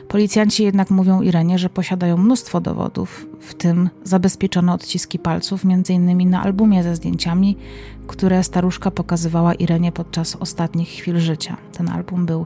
[0.07, 6.29] Policjanci jednak mówią Irenie, że posiadają mnóstwo dowodów, w tym zabezpieczone odciski palców, m.in.
[6.29, 7.57] na albumie ze zdjęciami,
[8.07, 11.57] które staruszka pokazywała Irenie podczas ostatnich chwil życia.
[11.71, 12.45] Ten album był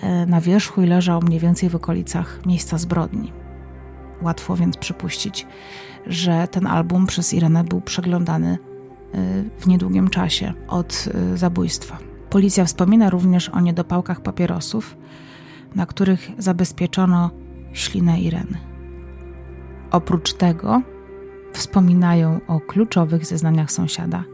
[0.00, 3.32] e, na wierzchu i leżał mniej więcej w okolicach miejsca zbrodni.
[4.22, 5.46] Łatwo więc przypuścić,
[6.06, 8.58] że ten album przez Irenę był przeglądany
[9.14, 11.98] y, w niedługim czasie od y, zabójstwa.
[12.30, 14.96] Policja wspomina również o niedopałkach papierosów,
[15.74, 17.30] na których zabezpieczono
[17.72, 18.58] ślinę Ireny.
[19.90, 20.82] Oprócz tego
[21.52, 24.24] wspominają o kluczowych zeznaniach sąsiada,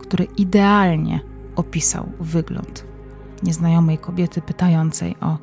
[0.00, 1.20] który idealnie
[1.56, 2.84] opisał wygląd
[3.42, 5.38] nieznajomej kobiety pytającej o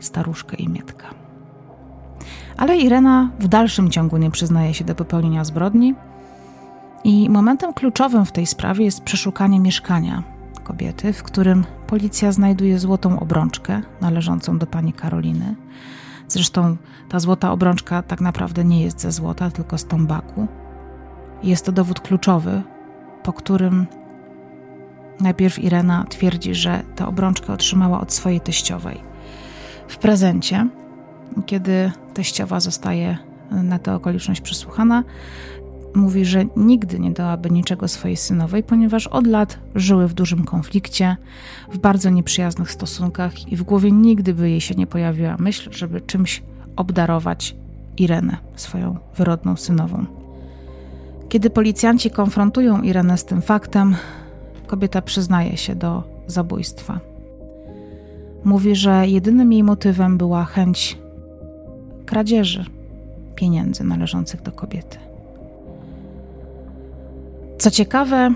[0.00, 1.06] staruszkę i Mietka.
[2.56, 5.94] Ale Irena w dalszym ciągu nie przyznaje się do popełnienia zbrodni
[7.04, 10.37] i momentem kluczowym w tej sprawie jest przeszukanie mieszkania
[10.68, 15.54] kobiety, w którym policja znajduje złotą obrączkę należącą do pani Karoliny.
[16.28, 16.76] Zresztą
[17.08, 20.48] ta złota obrączka tak naprawdę nie jest ze złota, tylko z tombaku.
[21.42, 22.62] Jest to dowód kluczowy,
[23.22, 23.86] po którym
[25.20, 29.00] najpierw Irena twierdzi, że tę obrączkę otrzymała od swojej teściowej
[29.88, 30.68] w prezencie,
[31.46, 33.18] kiedy teściowa zostaje
[33.50, 35.04] na tę okoliczność przesłuchana,
[35.94, 41.16] mówi, że nigdy nie dałaby niczego swojej synowej, ponieważ od lat żyły w dużym konflikcie,
[41.72, 46.00] w bardzo nieprzyjaznych stosunkach i w głowie nigdy by jej się nie pojawiła myśl, żeby
[46.00, 46.42] czymś
[46.76, 47.56] obdarować
[47.98, 50.06] Irenę, swoją wyrodną synową.
[51.28, 53.96] Kiedy policjanci konfrontują Irenę z tym faktem,
[54.66, 57.00] kobieta przyznaje się do zabójstwa.
[58.44, 60.98] Mówi, że jedynym jej motywem była chęć
[62.06, 62.64] kradzieży
[63.34, 65.07] pieniędzy należących do kobiety.
[67.58, 68.34] Co ciekawe,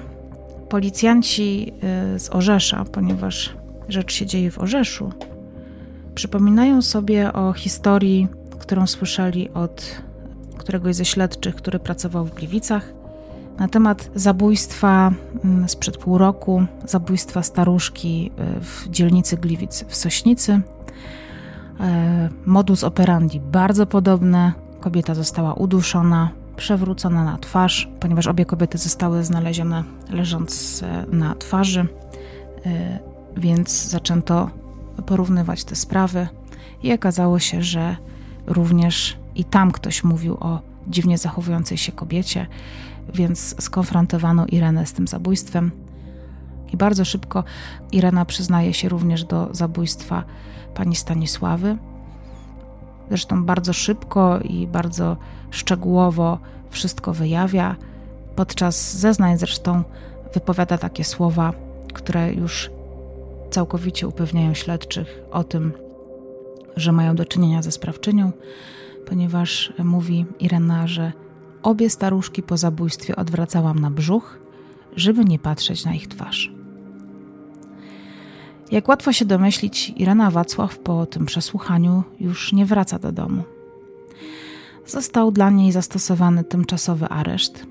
[0.68, 1.72] policjanci
[2.14, 3.54] y, z Orzesza, ponieważ
[3.88, 5.12] rzecz się dzieje w Orzeszu,
[6.14, 10.02] przypominają sobie o historii, którą słyszeli od
[10.58, 12.92] któregoś ze śledczych, który pracował w Gliwicach
[13.58, 15.12] na temat zabójstwa
[15.44, 20.60] mm, sprzed pół roku, zabójstwa staruszki y, w dzielnicy Gliwic w Sośnicy.
[21.80, 24.52] E, modus operandi bardzo podobny.
[24.80, 31.86] Kobieta została uduszona, przewrócona na twarz, ponieważ obie kobiety zostały znalezione leżąc e, na twarzy,
[32.66, 32.98] e,
[33.36, 34.50] więc zaczęto
[35.06, 36.28] porównywać te sprawy
[36.82, 37.96] i okazało się, że
[38.46, 42.46] również i tam ktoś mówił o dziwnie zachowującej się kobiecie,
[43.14, 45.70] więc skonfrontowano Irenę z tym zabójstwem.
[46.72, 47.44] I bardzo szybko
[47.92, 50.24] Irena przyznaje się również do zabójstwa
[50.74, 51.76] pani Stanisławy.
[53.08, 55.16] Zresztą bardzo szybko i bardzo
[55.52, 56.38] szczegółowo
[56.70, 57.76] wszystko wyjawia.
[58.36, 59.82] Podczas zeznań zresztą
[60.34, 61.52] wypowiada takie słowa,
[61.94, 62.70] które już
[63.50, 65.72] całkowicie upewniają śledczych o tym,
[66.76, 68.32] że mają do czynienia ze sprawczynią,
[69.06, 71.12] ponieważ mówi Irena, że
[71.62, 74.38] obie staruszki po zabójstwie odwracałam na brzuch,
[74.96, 76.52] żeby nie patrzeć na ich twarz.
[78.70, 83.42] Jak łatwo się domyślić, Irena Wacław po tym przesłuchaniu już nie wraca do domu.
[84.86, 87.66] Został dla niej zastosowany tymczasowy areszt.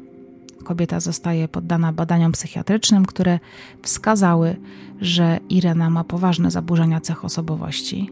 [0.64, 3.40] Kobieta zostaje poddana badaniom psychiatrycznym, które
[3.82, 4.56] wskazały,
[5.02, 8.10] że Irena ma poważne zaburzenia cech osobowości.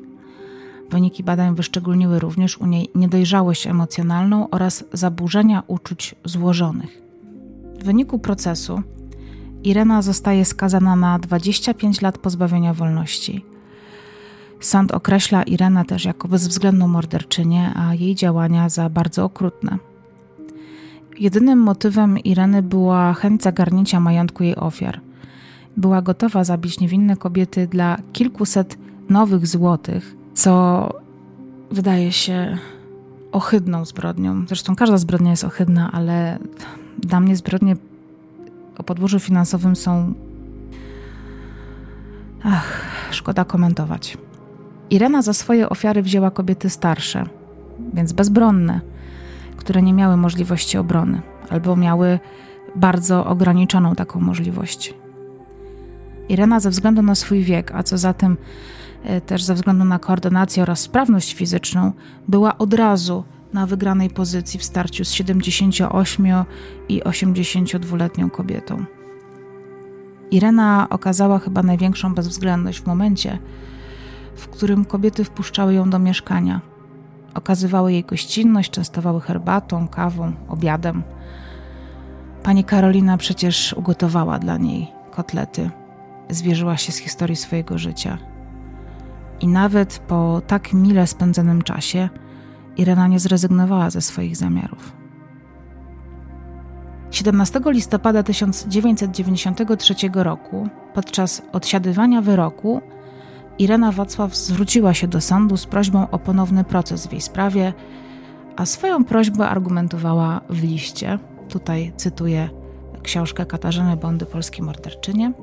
[0.89, 7.01] Wyniki badań wyszczególniły również u niej niedojrzałość emocjonalną oraz zaburzenia uczuć złożonych.
[7.79, 8.81] W wyniku procesu
[9.63, 13.45] Irena zostaje skazana na 25 lat pozbawienia wolności.
[14.59, 19.77] Sąd określa Irenę też jako bezwzględną morderczynię, a jej działania za bardzo okrutne.
[21.19, 25.01] Jedynym motywem Ireny była chęć zagarnięcia majątku jej ofiar.
[25.77, 28.77] Była gotowa zabić niewinne kobiety dla kilkuset
[29.09, 30.89] nowych złotych, co
[31.71, 32.57] wydaje się
[33.31, 34.45] ohydną zbrodnią.
[34.47, 36.39] Zresztą każda zbrodnia jest ohydna, ale
[36.97, 37.75] dla mnie zbrodnie
[38.77, 40.13] o podłożu finansowym są.
[42.43, 44.17] Ach, szkoda komentować.
[44.89, 47.25] Irena za swoje ofiary wzięła kobiety starsze,
[47.93, 48.81] więc bezbronne,
[49.57, 52.19] które nie miały możliwości obrony albo miały
[52.75, 54.93] bardzo ograniczoną taką możliwość.
[56.29, 58.37] Irena ze względu na swój wiek, a co za tym
[59.03, 61.91] e, też ze względu na koordynację oraz sprawność fizyczną,
[62.27, 63.23] była od razu
[63.53, 66.25] na wygranej pozycji w starciu z 78
[66.89, 68.85] i 82-letnią kobietą.
[70.31, 73.39] Irena okazała chyba największą bezwzględność w momencie,
[74.39, 76.61] w którym kobiety wpuszczały ją do mieszkania.
[77.33, 81.03] Okazywały jej gościnność, częstowały herbatą, kawą, obiadem.
[82.43, 85.69] Pani Karolina przecież ugotowała dla niej kotlety.
[86.29, 88.17] Zwierzyła się z historii swojego życia.
[89.39, 92.09] I nawet po tak mile spędzonym czasie
[92.77, 94.99] Irena nie zrezygnowała ze swoich zamiarów.
[97.11, 102.81] 17 listopada 1993 roku, podczas odsiadywania wyroku,
[103.59, 107.73] Irena Wacław zwróciła się do sądu z prośbą o ponowny proces w jej sprawie,
[108.55, 111.19] a swoją prośbę argumentowała w liście.
[111.49, 112.49] Tutaj cytuję
[113.03, 115.33] książkę Katarzyny Bondy Polskiej Morderczynie.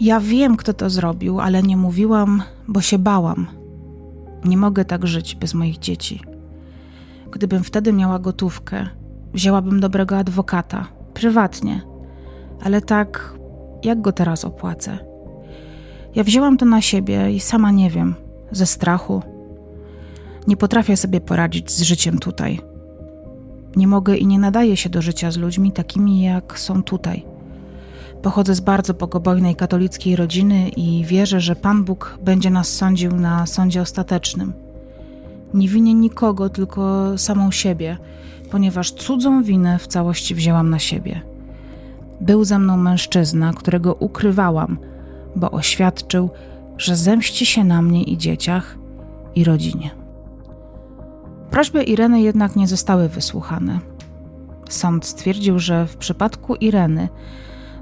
[0.00, 3.46] Ja wiem, kto to zrobił, ale nie mówiłam, bo się bałam.
[4.44, 6.20] Nie mogę tak żyć bez moich dzieci.
[7.30, 8.86] Gdybym wtedy miała gotówkę,
[9.34, 11.82] wzięłabym dobrego adwokata, prywatnie.
[12.64, 13.34] Ale tak,
[13.84, 15.07] jak go teraz opłacę?
[16.18, 18.14] Ja wzięłam to na siebie i sama nie wiem,
[18.50, 19.22] ze strachu.
[20.46, 22.60] Nie potrafię sobie poradzić z życiem tutaj.
[23.76, 27.26] Nie mogę i nie nadaję się do życia z ludźmi takimi, jak są tutaj.
[28.22, 33.46] Pochodzę z bardzo bogobojnej katolickiej rodziny i wierzę, że Pan Bóg będzie nas sądził na
[33.46, 34.52] sądzie ostatecznym.
[35.54, 37.98] Nie winię nikogo, tylko samą siebie,
[38.50, 41.20] ponieważ cudzą winę w całości wzięłam na siebie.
[42.20, 44.78] Był ze mną mężczyzna, którego ukrywałam,
[45.38, 46.30] bo oświadczył,
[46.76, 48.78] że zemści się na mnie i dzieciach
[49.34, 49.90] i rodzinie.
[51.50, 53.78] Prośby Ireny jednak nie zostały wysłuchane.
[54.68, 57.08] Sąd stwierdził, że w przypadku Ireny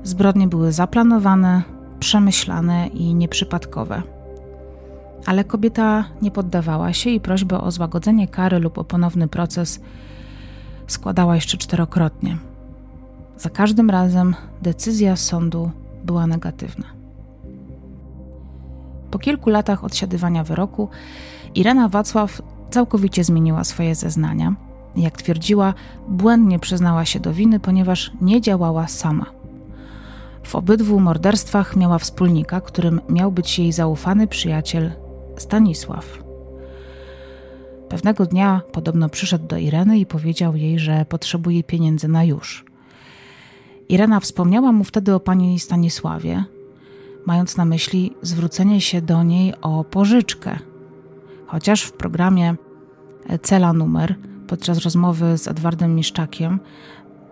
[0.02, 1.62] zbrodnie były zaplanowane,
[2.00, 4.02] przemyślane i nieprzypadkowe.
[5.26, 9.80] Ale kobieta nie poddawała się i prośbę o złagodzenie kary lub o ponowny proces
[10.86, 12.36] składała jeszcze czterokrotnie.
[13.38, 15.70] Za każdym razem decyzja sądu
[16.04, 16.95] była negatywna.
[19.10, 20.88] Po kilku latach odsiadywania wyroku,
[21.54, 24.54] Irena Wacław całkowicie zmieniła swoje zeznania.
[24.96, 25.74] Jak twierdziła,
[26.08, 29.26] błędnie przyznała się do winy, ponieważ nie działała sama.
[30.42, 34.92] W obydwu morderstwach miała wspólnika, którym miał być jej zaufany przyjaciel
[35.36, 36.18] Stanisław.
[37.88, 42.64] Pewnego dnia podobno przyszedł do Ireny i powiedział jej, że potrzebuje pieniędzy na już.
[43.88, 46.44] Irena wspomniała mu wtedy o pani Stanisławie,
[47.26, 50.58] mając na myśli zwrócenie się do niej o pożyczkę.
[51.46, 52.54] Chociaż w programie
[53.42, 54.14] Cela Numer,
[54.46, 56.60] podczas rozmowy z Edwardem Miszczakiem,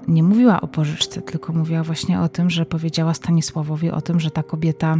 [0.09, 4.31] nie mówiła o pożyczce, tylko mówiła właśnie o tym, że powiedziała Stanisławowi o tym, że
[4.31, 4.97] ta kobieta.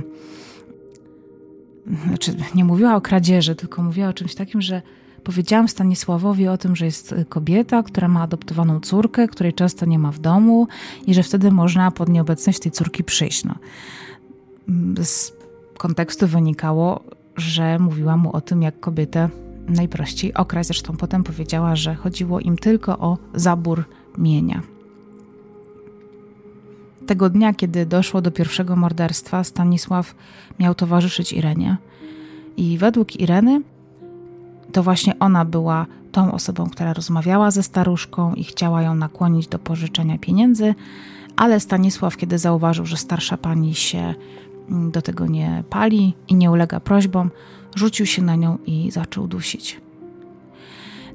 [2.07, 4.83] Znaczy, nie mówiła o kradzieży, tylko mówiła o czymś takim, że
[5.25, 10.13] powiedziałam Stanisławowi o tym, że jest kobieta, która ma adoptowaną córkę, której często nie ma
[10.13, 10.69] w domu
[11.07, 13.45] i że wtedy można pod nieobecność tej córki przyjść.
[13.45, 13.55] No.
[15.03, 15.33] Z
[15.79, 17.01] kontekstu wynikało,
[17.37, 19.29] że mówiła mu o tym, jak kobietę
[19.69, 20.67] najprościej okraść.
[20.67, 23.85] Zresztą potem powiedziała, że chodziło im tylko o zabór
[24.19, 24.63] mienia.
[27.07, 30.15] Tego dnia, kiedy doszło do pierwszego morderstwa, Stanisław
[30.59, 31.77] miał towarzyszyć Irenie.
[32.57, 33.63] I według Ireny
[34.73, 39.59] to właśnie ona była tą osobą, która rozmawiała ze staruszką i chciała ją nakłonić do
[39.59, 40.75] pożyczenia pieniędzy,
[41.37, 44.15] ale Stanisław, kiedy zauważył, że starsza pani się mm,
[44.69, 47.31] do tego nie pali i nie ulega prośbom,
[47.75, 49.81] rzucił się na nią i zaczął dusić.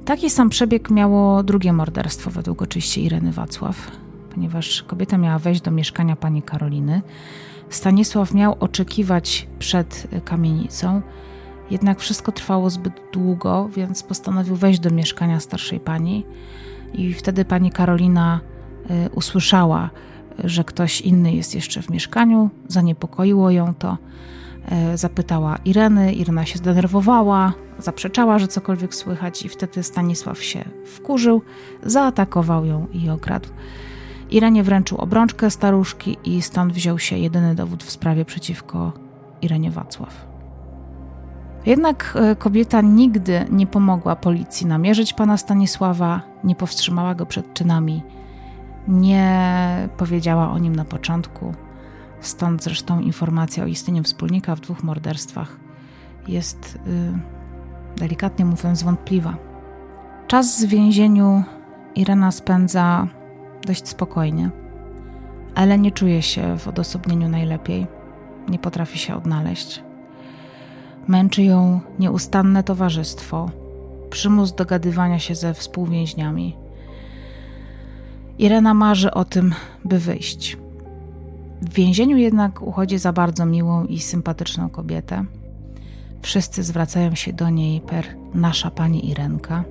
[0.05, 3.91] Taki sam przebieg miało drugie morderstwo według oczywiście Ireny Wacław
[4.39, 7.01] ponieważ kobieta miała wejść do mieszkania pani Karoliny.
[7.69, 11.01] Stanisław miał oczekiwać przed kamienicą,
[11.71, 16.25] jednak wszystko trwało zbyt długo, więc postanowił wejść do mieszkania starszej pani.
[16.93, 18.39] I wtedy pani Karolina
[18.89, 19.89] y, usłyszała,
[20.43, 23.97] że ktoś inny jest jeszcze w mieszkaniu, zaniepokoiło ją to.
[24.93, 31.41] Y, zapytała Ireny, Irena się zdenerwowała, zaprzeczała, że cokolwiek słychać, i wtedy Stanisław się wkurzył,
[31.83, 33.49] zaatakował ją i okradł.
[34.29, 38.93] Irenie wręczył obrączkę staruszki i stąd wziął się jedyny dowód w sprawie przeciwko
[39.41, 40.29] Irenie Wacław.
[41.65, 48.03] Jednak e, kobieta nigdy nie pomogła policji namierzyć pana Stanisława, nie powstrzymała go przed czynami,
[48.87, 51.53] nie powiedziała o nim na początku.
[52.21, 55.59] Stąd zresztą informacja o istnieniu wspólnika w dwóch morderstwach
[56.27, 57.19] jest, yy,
[57.97, 59.37] delikatnie mówiąc, wątpliwa.
[60.27, 61.43] Czas w więzieniu
[61.95, 63.07] Irena spędza
[63.67, 64.49] dość spokojnie,
[65.55, 67.87] ale nie czuje się w odosobnieniu najlepiej,
[68.49, 69.83] nie potrafi się odnaleźć.
[71.07, 73.49] Męczy ją nieustanne towarzystwo,
[74.09, 76.55] przymus dogadywania się ze współwięźniami.
[78.39, 80.57] Irena marzy o tym, by wyjść.
[81.61, 85.25] W więzieniu jednak uchodzi za bardzo miłą i sympatyczną kobietę.
[86.21, 89.63] Wszyscy zwracają się do niej per nasza pani Irenka.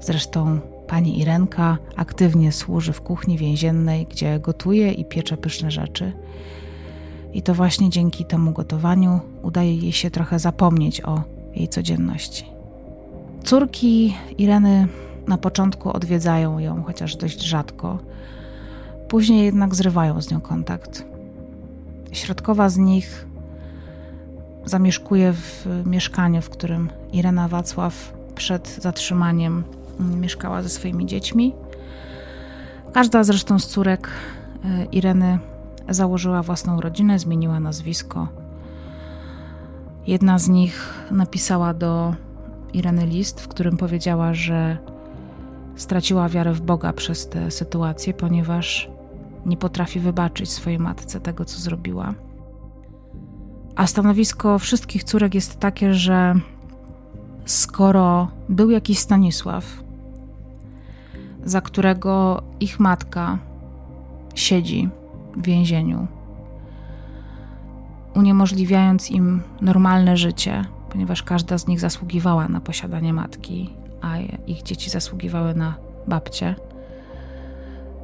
[0.00, 6.12] Zresztą Pani Irenka aktywnie służy w kuchni więziennej, gdzie gotuje i piecze pyszne rzeczy.
[7.32, 11.22] I to właśnie dzięki temu gotowaniu udaje jej się trochę zapomnieć o
[11.54, 12.44] jej codzienności.
[13.44, 14.88] Córki Ireny
[15.28, 17.98] na początku odwiedzają ją, chociaż dość rzadko.
[19.08, 21.04] Później jednak zrywają z nią kontakt.
[22.12, 23.26] Środkowa z nich
[24.64, 29.64] zamieszkuje w mieszkaniu, w którym Irena Wacław przed zatrzymaniem
[30.00, 31.54] mieszkała ze swoimi dziećmi.
[32.92, 34.08] Każda zresztą z córek
[34.64, 35.38] e, Ireny
[35.88, 38.28] założyła własną rodzinę, zmieniła nazwisko.
[40.06, 42.14] Jedna z nich napisała do
[42.72, 44.78] Ireny list, w którym powiedziała, że
[45.78, 48.90] straciła wiarę w Boga przez tę sytuację, ponieważ
[49.46, 52.14] nie potrafi wybaczyć swojej matce tego, co zrobiła.
[53.76, 56.34] A stanowisko wszystkich córek jest takie, że
[57.44, 59.64] skoro był jakiś Stanisław,
[61.44, 63.38] za którego ich matka
[64.34, 64.88] siedzi
[65.36, 66.06] w więzieniu,
[68.14, 74.90] uniemożliwiając im normalne życie, ponieważ każda z nich zasługiwała na posiadanie matki, a ich dzieci
[74.90, 75.74] zasługiwały na
[76.06, 76.54] babcie,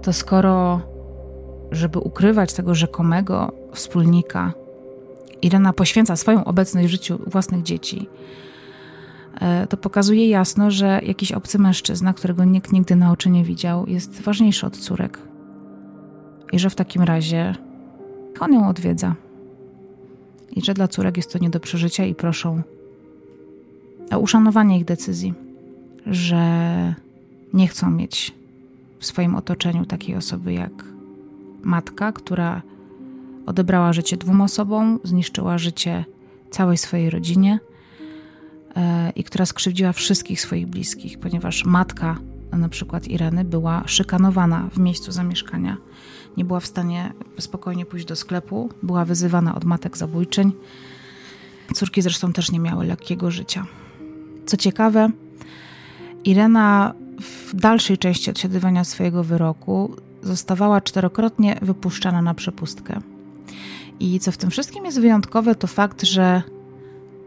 [0.02, 0.80] to skoro,
[1.70, 4.52] żeby ukrywać tego rzekomego wspólnika,
[5.42, 8.08] Irena poświęca swoją obecność w życiu własnych dzieci,
[9.40, 13.86] E, to pokazuje jasno, że jakiś obcy mężczyzna, którego nikt nigdy na oczy nie widział,
[13.86, 15.18] jest ważniejszy od córek.
[16.52, 17.54] I że w takim razie
[18.40, 19.14] on ją odwiedza.
[20.56, 22.62] I że dla córek jest to nie do przeżycia i proszą
[24.12, 25.34] o uszanowanie ich decyzji,
[26.06, 26.94] że
[27.52, 28.34] nie chcą mieć
[28.98, 30.84] w swoim otoczeniu takiej osoby jak
[31.62, 32.62] matka, która
[33.46, 36.04] odebrała życie dwóm osobom, zniszczyła życie
[36.50, 37.58] całej swojej rodzinie–
[38.76, 42.18] E, i która skrzywdziła wszystkich swoich bliskich, ponieważ matka
[42.52, 45.76] na przykład Ireny była szykanowana w miejscu zamieszkania.
[46.36, 50.52] Nie była w stanie spokojnie pójść do sklepu, była wyzywana od matek zabójczyń.
[51.74, 53.66] Córki zresztą też nie miały lekkiego życia.
[54.46, 55.10] Co ciekawe,
[56.24, 63.00] Irena w dalszej części odsiadywania swojego wyroku zostawała czterokrotnie wypuszczana na przepustkę.
[64.00, 66.42] I co w tym wszystkim jest wyjątkowe, to fakt, że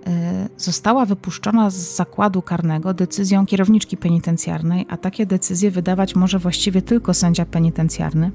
[0.07, 0.11] y,
[0.57, 7.13] została wypuszczona z zakładu karnego decyzją kierowniczki penitencjarnej, a takie decyzje wydawać może właściwie tylko
[7.13, 8.31] sędzia penitencjarny.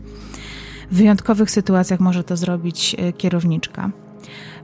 [0.90, 3.90] W wyjątkowych sytuacjach może to zrobić y, kierowniczka,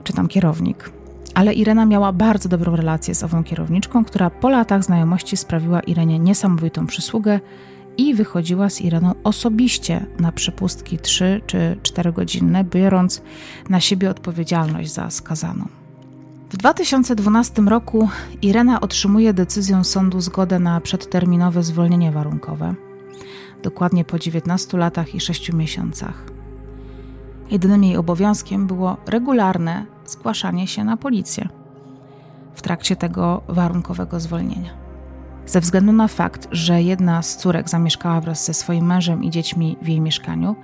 [0.03, 0.98] czy tam kierownik.
[1.39, 6.19] Ale Irena miała bardzo dobrą relację z ową kierowniczką, która po latach znajomości sprawiła Irenie
[6.19, 7.39] niesamowitą przysługę
[7.97, 13.21] i wychodziła z Ireną osobiście na przepustki 3 czy 4 godzinne, biorąc
[13.69, 15.67] na siebie odpowiedzialność za skazaną.
[16.49, 18.09] W 2012 roku
[18.41, 22.75] Irena otrzymuje decyzją sądu zgodę na przedterminowe zwolnienie warunkowe,
[23.63, 26.23] dokładnie po 19 latach i 6 miesiącach.
[27.51, 31.47] Jedynym jej obowiązkiem było regularne zgłaszanie się na policję
[32.53, 34.69] w trakcie tego warunkowego zwolnienia.
[35.45, 39.77] Ze względu na fakt, że jedna z córek zamieszkała wraz ze swoim mężem i dziećmi
[39.81, 40.55] w jej mieszkaniu,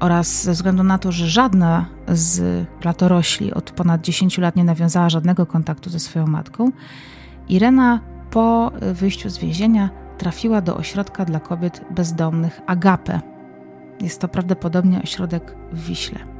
[0.00, 5.10] oraz ze względu na to, że żadna z latorośli od ponad 10 lat nie nawiązała
[5.10, 6.72] żadnego kontaktu ze swoją matką,
[7.48, 13.20] Irena po wyjściu z więzienia trafiła do ośrodka dla kobiet bezdomnych Agape.
[14.00, 16.33] Jest to prawdopodobnie ośrodek w Wiśle.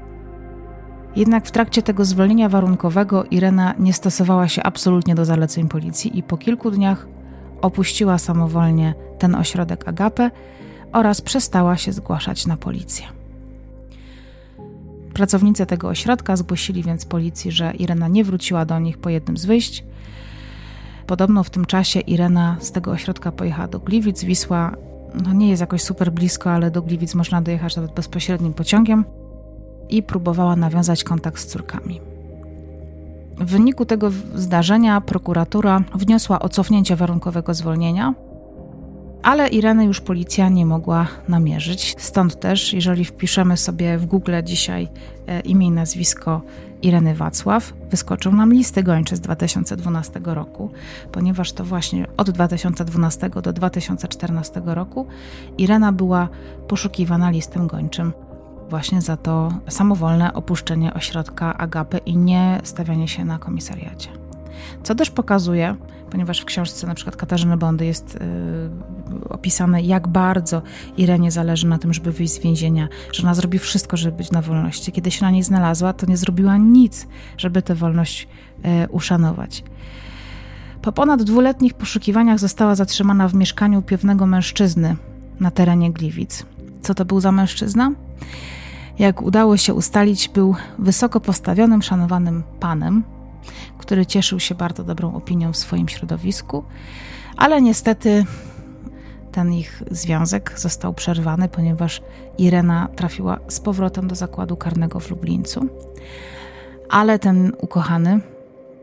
[1.17, 6.23] Jednak w trakcie tego zwolnienia warunkowego Irena nie stosowała się absolutnie do zaleceń policji i
[6.23, 7.07] po kilku dniach
[7.63, 10.31] opuściła samowolnie ten ośrodek Agape
[10.93, 13.07] oraz przestała się zgłaszać na policję.
[15.15, 19.45] Pracownicy tego ośrodka zgłosili więc policji, że Irena nie wróciła do nich po jednym z
[19.45, 19.85] wyjść.
[21.07, 24.25] Podobno w tym czasie Irena z tego ośrodka pojechała do Gliwic.
[24.25, 24.77] Wisła
[25.25, 29.05] no nie jest jakoś super blisko, ale do Gliwic można dojechać nawet bezpośrednim pociągiem
[29.89, 32.01] i próbowała nawiązać kontakt z córkami.
[33.39, 38.15] W wyniku tego zdarzenia prokuratura wniosła o cofnięcie warunkowego zwolnienia,
[39.23, 41.95] ale Ireny już policja nie mogła namierzyć.
[41.99, 44.89] Stąd też, jeżeli wpiszemy sobie w Google dzisiaj
[45.27, 46.43] e, imię i nazwisko
[46.83, 50.71] Ireny Wacław, wyskoczą nam listy gończe z 2012 roku,
[51.13, 55.07] ponieważ to właśnie od 2012 do 2014 roku
[55.59, 56.29] Irena była
[56.69, 58.13] poszukiwana listem gończym
[58.71, 64.09] właśnie za to samowolne opuszczenie ośrodka Agapy i nie stawianie się na komisariacie.
[64.83, 65.77] Co też pokazuje,
[66.11, 70.63] ponieważ w książce na przykład Katarzyny Bondy jest yy, opisane, jak bardzo
[70.97, 74.43] Irenie zależy na tym, żeby wyjść z więzienia, że ona zrobi wszystko, żeby być na
[74.43, 74.93] wolności.
[74.93, 77.07] Kiedy się na niej znalazła, to nie zrobiła nic,
[77.37, 78.29] żeby tę wolność
[78.65, 79.65] yy, uszanować.
[80.83, 84.97] Po ponad dwuletnich poszukiwaniach została zatrzymana w mieszkaniu pewnego mężczyzny
[85.41, 86.47] na terenie Gliwic.
[86.83, 87.93] Co to był za mężczyzna?
[88.99, 93.05] Jak udało się ustalić, był wysoko postawionym, szanowanym panem,
[93.79, 96.65] który cieszył się bardzo dobrą opinią w swoim środowisku,
[97.37, 98.25] ale niestety
[99.33, 102.03] ten ich związek został przerwany, ponieważ
[102.39, 105.69] Irena trafiła z powrotem do zakładu karnego w Lublińcu.
[106.91, 108.21] Ale ten ukochany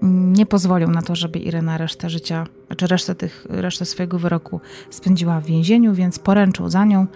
[0.02, 5.42] nie pozwolił na to, żeby Irena resztę życia, czy resztę, tych, resztę swojego wyroku spędziła
[5.42, 7.08] w więzieniu, więc poręczył za nią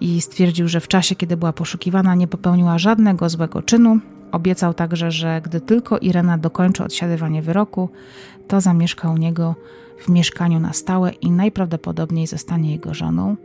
[0.00, 4.00] i stwierdził, że w czasie, kiedy była poszukiwana, nie popełniła żadnego złego czynu,
[4.32, 7.88] Obiecał także, że gdy tylko Irena dokończy odsiadywanie wyroku,
[8.48, 9.54] to zamieszka u niego
[9.98, 13.36] w mieszkaniu na stałe i najprawdopodobniej zostanie jego żoną.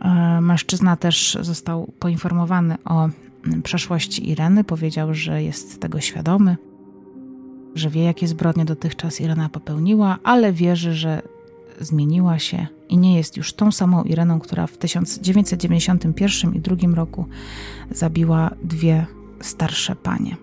[0.00, 3.08] E, mężczyzna też został poinformowany o
[3.46, 6.56] mm, przeszłości Ireny, powiedział, że jest tego świadomy,
[7.74, 11.22] że wie, jakie zbrodnie dotychczas Irena popełniła, ale wierzy, że
[11.82, 17.26] zmieniła się i nie jest już tą samą Ireną, która w 1991 i 2002 roku
[17.90, 19.06] zabiła dwie
[19.40, 20.36] starsze panie.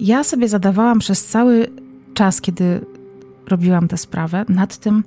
[0.00, 1.70] Ja sobie zadawałam przez cały
[2.14, 2.80] czas, kiedy
[3.46, 5.04] robiłam tę sprawę, nad tym,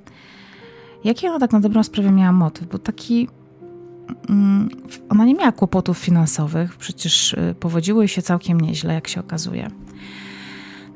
[1.04, 3.28] jaki ona tak na dobrą sprawę miała motyw, bo taki.
[4.28, 4.68] Mm,
[5.08, 9.70] ona nie miała kłopotów finansowych, przecież y, powodziło jej się całkiem nieźle, jak się okazuje.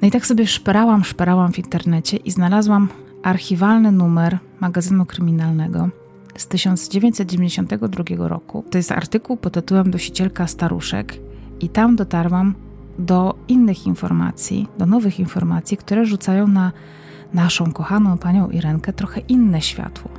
[0.02, 2.88] No i tak sobie szperałam, szperałam w internecie i znalazłam
[3.22, 5.88] archiwalny numer magazynu kryminalnego
[6.36, 8.64] z 1992 roku.
[8.70, 11.18] To jest artykuł pod tytułem Dosicielka staruszek
[11.60, 12.54] i tam dotarłam
[12.98, 16.72] do innych informacji, do nowych informacji, które rzucają na
[17.34, 20.10] naszą kochaną panią Irenkę trochę inne światło.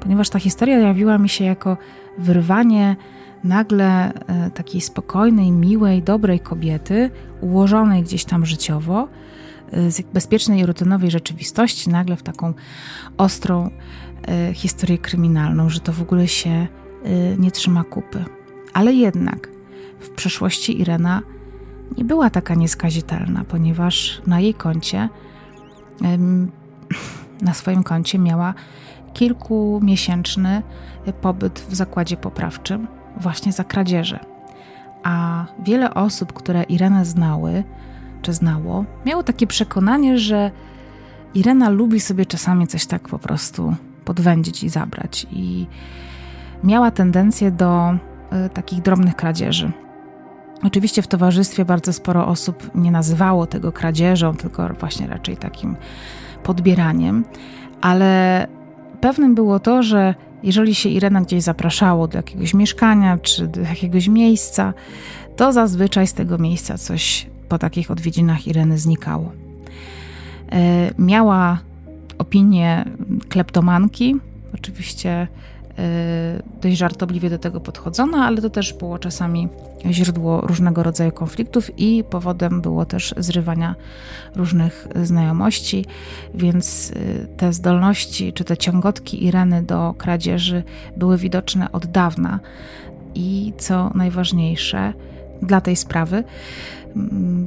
[0.00, 1.76] Ponieważ ta historia jawiła mi się jako
[2.18, 2.96] wyrwanie
[3.44, 9.08] nagle e, takiej spokojnej, miłej, dobrej kobiety, ułożonej gdzieś tam życiowo,
[9.88, 12.54] z bezpiecznej rutynowej rzeczywistości, nagle w taką
[13.18, 13.70] ostrą
[14.28, 16.66] e, historię kryminalną, że to w ogóle się
[17.38, 18.24] nie trzyma kupy.
[18.72, 19.48] Ale jednak
[20.00, 21.22] w przeszłości Irena
[21.98, 25.08] nie była taka nieskazitelna, ponieważ na jej koncie,
[27.42, 28.54] na swoim koncie miała
[29.12, 30.62] kilkumiesięczny
[31.20, 34.20] pobyt w zakładzie poprawczym właśnie za kradzieże.
[35.02, 37.64] A wiele osób, które Irenę znały
[38.32, 40.50] znało, miało takie przekonanie, że
[41.34, 45.26] Irena lubi sobie czasami coś tak po prostu podwędzić i zabrać.
[45.32, 45.66] I
[46.64, 47.92] miała tendencję do
[48.46, 49.72] y, takich drobnych kradzieży.
[50.62, 55.76] Oczywiście w towarzystwie bardzo sporo osób nie nazywało tego kradzieżą, tylko właśnie raczej takim
[56.42, 57.24] podbieraniem,
[57.80, 58.46] ale
[59.00, 64.08] pewnym było to, że jeżeli się Irena gdzieś zapraszało do jakiegoś mieszkania czy do jakiegoś
[64.08, 64.74] miejsca,
[65.36, 69.32] to zazwyczaj z tego miejsca coś po takich odwiedzinach Ireny znikało.
[70.52, 71.58] E, miała
[72.18, 72.84] opinię
[73.28, 74.16] kleptomanki,
[74.54, 79.48] oczywiście e, dość żartobliwie do tego podchodzono, ale to też było czasami
[79.90, 83.74] źródło różnego rodzaju konfliktów i powodem było też zrywania
[84.36, 85.84] różnych znajomości,
[86.34, 90.62] więc e, te zdolności czy te ciągotki Ireny do kradzieży
[90.96, 92.40] były widoczne od dawna
[93.14, 94.92] i co najważniejsze
[95.42, 96.24] dla tej sprawy,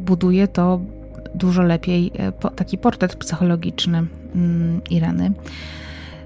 [0.05, 0.79] buduje to
[1.35, 5.31] dużo lepiej e, taki portret psychologiczny mm, Ireny.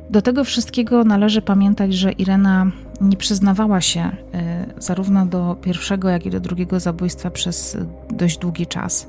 [0.09, 6.25] Do tego wszystkiego należy pamiętać, że Irena nie przyznawała się e, zarówno do pierwszego, jak
[6.25, 7.77] i do drugiego zabójstwa przez
[8.09, 9.07] dość długi czas.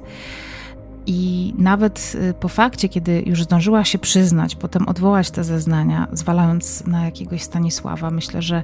[1.06, 6.86] I nawet e, po fakcie, kiedy już zdążyła się przyznać, potem odwołać te zeznania, zwalając
[6.86, 8.62] na jakiegoś Stanisława, myślę, że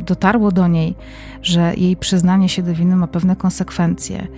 [0.00, 0.94] dotarło do niej,
[1.42, 4.28] że jej przyznanie się do winy ma pewne konsekwencje.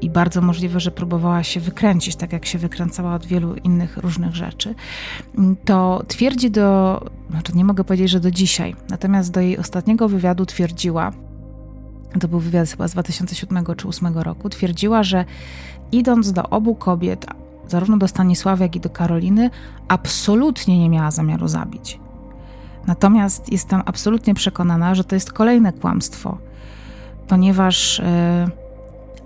[0.00, 4.34] I bardzo możliwe, że próbowała się wykręcić, tak jak się wykręcała od wielu innych różnych
[4.34, 4.74] rzeczy,
[5.64, 7.00] to twierdzi do,
[7.30, 11.12] znaczy nie mogę powiedzieć, że do dzisiaj, natomiast do jej ostatniego wywiadu twierdziła,
[12.20, 15.24] to był wywiad chyba z 2007 czy 2008 roku, twierdziła, że
[15.92, 17.26] idąc do obu kobiet,
[17.68, 19.50] zarówno do Stanisława, jak i do Karoliny,
[19.88, 22.00] absolutnie nie miała zamiaru zabić.
[22.86, 26.38] Natomiast jestem absolutnie przekonana, że to jest kolejne kłamstwo,
[27.28, 27.98] ponieważ.
[27.98, 28.62] Yy,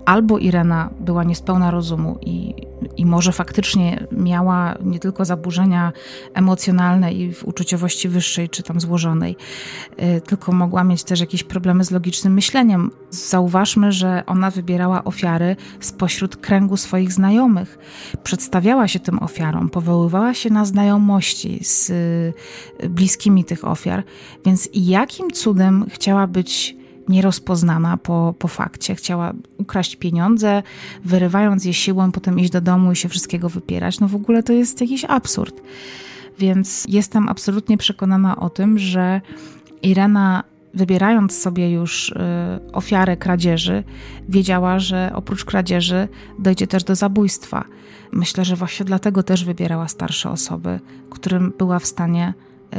[0.07, 2.53] albo Irena była niespełna rozumu i,
[2.97, 5.91] i może faktycznie miała nie tylko zaburzenia
[6.33, 9.35] emocjonalne i w uczuciowości wyższej czy tam złożonej,
[10.17, 12.91] y, tylko mogła mieć też jakieś problemy z logicznym myśleniem.
[13.09, 17.77] Zauważmy, że ona wybierała ofiary spośród kręgu swoich znajomych.
[18.23, 24.03] Przedstawiała się tym ofiarom, powoływała się na znajomości z y, bliskimi tych ofiar,
[24.45, 26.77] więc jakim cudem chciała być
[27.09, 28.95] nierozpoznana po, po fakcie.
[28.95, 30.63] Chciała ukraść pieniądze,
[31.05, 33.99] wyrywając je siłą, potem iść do domu i się wszystkiego wypierać.
[33.99, 35.61] No w ogóle to jest jakiś absurd.
[36.39, 39.21] Więc jestem absolutnie przekonana o tym, że
[39.81, 40.43] Irena
[40.73, 42.15] wybierając sobie już y,
[42.73, 43.83] ofiarę kradzieży,
[44.29, 46.07] wiedziała, że oprócz kradzieży
[46.39, 47.65] dojdzie też do zabójstwa.
[48.11, 50.79] Myślę, że właśnie dlatego też wybierała starsze osoby,
[51.09, 52.33] którym była w stanie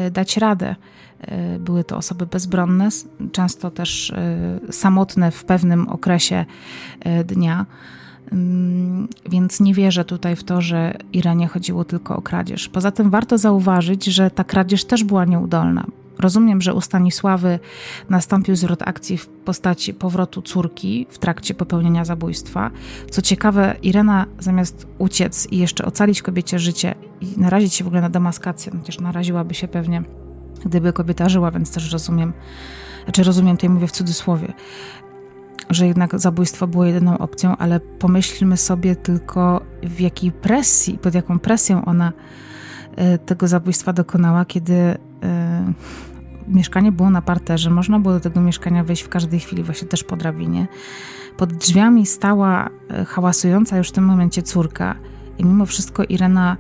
[0.07, 0.77] y, dać radę.
[1.21, 2.89] E, były to osoby bezbronne,
[3.33, 6.45] często też e, samotne w pewnym okresie
[7.01, 7.67] e, dnia.
[8.33, 12.69] Mm, więc nie wierzę tutaj w to, że Iranie chodziło tylko o kradzież.
[12.69, 15.87] Poza tym warto zauważyć, że ta kradzież też była nieudolna.
[16.19, 17.59] Rozumiem, że u Stanisławy
[18.09, 22.71] nastąpił zwrot akcji w postaci powrotu córki w trakcie popełnienia zabójstwa.
[23.11, 28.03] Co ciekawe, Irena zamiast uciec i jeszcze ocalić kobiecie życie i narazić się w ogóle
[28.03, 30.03] na demaskację, no chociaż naraziłaby się pewnie
[30.65, 32.33] gdyby kobieta żyła, więc też rozumiem,
[33.05, 34.53] znaczy rozumiem, tutaj mówię w cudzysłowie,
[35.71, 41.39] że jednak zabójstwo było jedyną opcją, ale pomyślmy sobie tylko, w jakiej presji, pod jaką
[41.39, 42.13] presją ona
[42.97, 44.99] e, tego zabójstwa dokonała, kiedy y,
[46.49, 50.05] mieszkanie było na parterze, można było do tego mieszkania wejść w każdej chwili, właśnie też
[50.05, 50.67] po drabinie.
[51.37, 54.95] Pod drzwiami stała e, hałasująca już w tym momencie córka
[55.39, 56.57] i mimo wszystko Irena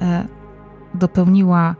[0.00, 1.76] y, dopełniła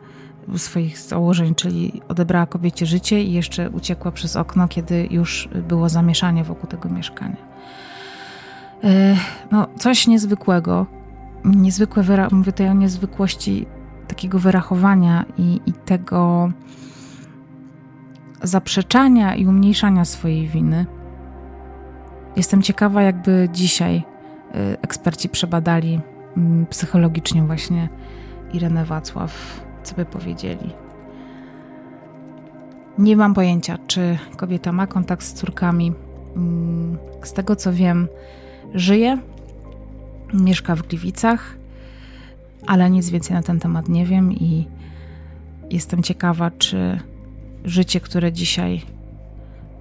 [0.57, 6.45] swoich założeń, czyli odebrała kobiecie życie i jeszcze uciekła przez okno, kiedy już było zamieszanie
[6.45, 7.37] wokół tego mieszkania.
[8.85, 9.17] E,
[9.51, 10.87] no, coś niezwykłego,
[11.45, 13.67] niezwykłe, wyra- mówię tutaj o niezwykłości
[14.09, 16.51] takiego wyrachowania i, i tego
[18.43, 20.87] zaprzeczania i umniejszania swojej winy.
[22.37, 24.03] Jestem ciekawa, jakby dzisiaj e,
[24.83, 26.01] eksperci przebadali
[26.37, 27.89] mm, psychologicznie właśnie
[28.53, 30.71] Irenę Wacław co by powiedzieli.
[32.99, 35.93] Nie mam pojęcia, czy kobieta ma kontakt z córkami.
[36.37, 38.09] Mm, z tego co wiem,
[38.75, 39.19] żyje,
[40.35, 41.57] mieszka w Gliwicach,
[42.67, 44.67] ale nic więcej na ten temat nie wiem i
[45.71, 47.01] jestem ciekawa, czy
[47.65, 48.83] życie, które dzisiaj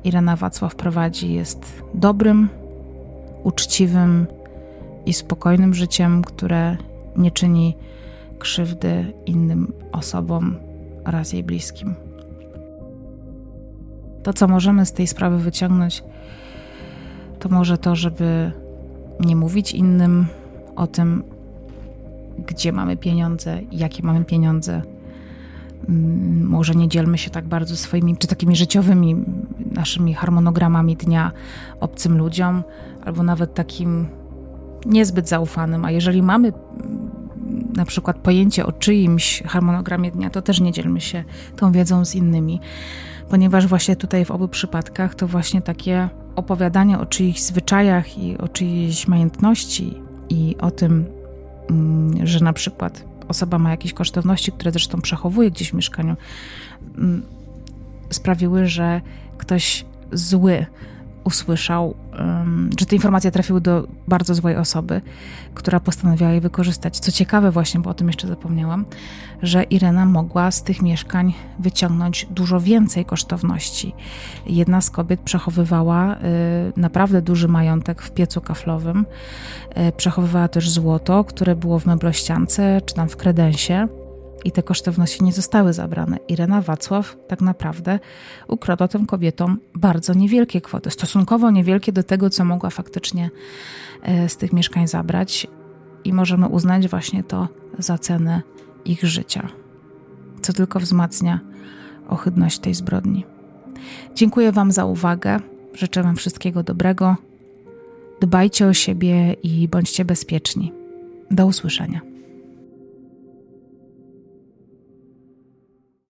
[0.03, 2.49] Irena Wacław prowadzi, jest dobrym,
[3.43, 4.27] uczciwym
[5.05, 6.77] i spokojnym życiem, które
[7.17, 7.75] nie czyni
[8.41, 10.55] krzywdy innym osobom,
[11.05, 11.95] oraz jej bliskim.
[14.23, 16.03] To, co możemy z tej sprawy wyciągnąć,
[17.39, 18.51] to może to, żeby
[19.19, 20.25] nie mówić innym
[20.75, 21.23] o tym,
[22.47, 24.81] gdzie mamy pieniądze, jakie mamy pieniądze.
[25.89, 29.15] Mm, może nie dzielmy się tak bardzo swoimi, czy takimi życiowymi,
[29.71, 31.31] naszymi harmonogramami dnia
[31.79, 32.63] obcym ludziom,
[33.05, 34.07] albo nawet takim
[34.85, 35.85] niezbyt zaufanym.
[35.85, 36.53] A jeżeli mamy
[37.75, 41.23] na przykład pojęcie o czyimś harmonogramie dnia, to też nie dzielmy się
[41.55, 42.59] tą wiedzą z innymi,
[43.29, 48.47] ponieważ właśnie tutaj w obu przypadkach to właśnie takie opowiadanie o czyichś zwyczajach i o
[48.47, 49.93] czyjejś majątności
[50.29, 51.05] i o tym,
[51.69, 56.15] mm, że na przykład osoba ma jakieś kosztowności, które zresztą przechowuje gdzieś w mieszkaniu,
[56.97, 57.23] mm,
[58.09, 59.01] sprawiły, że
[59.37, 60.65] ktoś zły
[61.23, 61.95] usłyszał,
[62.79, 65.01] że te informacje trafiły do bardzo złej osoby,
[65.53, 66.99] która postanowiła je wykorzystać.
[66.99, 68.85] Co ciekawe, właśnie, bo o tym jeszcze zapomniałam,
[69.41, 73.93] że Irena mogła z tych mieszkań wyciągnąć dużo więcej kosztowności.
[74.45, 76.19] Jedna z kobiet przechowywała y,
[76.77, 79.05] naprawdę duży majątek w piecu kaflowym,
[79.89, 83.87] y, przechowywała też złoto, które było w meblościance czy tam w kredensie
[84.45, 86.17] i te kosztowności nie zostały zabrane.
[86.27, 87.99] Irena Wacław tak naprawdę
[88.47, 93.29] ukradła tym kobietom bardzo niewielkie kwoty, stosunkowo niewielkie do tego, co mogła faktycznie
[94.03, 95.47] e, z tych mieszkań zabrać,
[96.03, 98.41] i możemy uznać właśnie to za cenę
[98.85, 99.47] ich życia,
[100.41, 101.39] co tylko wzmacnia
[102.07, 103.25] ohydność tej zbrodni.
[104.15, 105.39] Dziękuję Wam za uwagę.
[105.73, 107.15] Życzę Wam wszystkiego dobrego.
[108.21, 110.73] Dbajcie o siebie i bądźcie bezpieczni.
[111.31, 112.10] Do usłyszenia.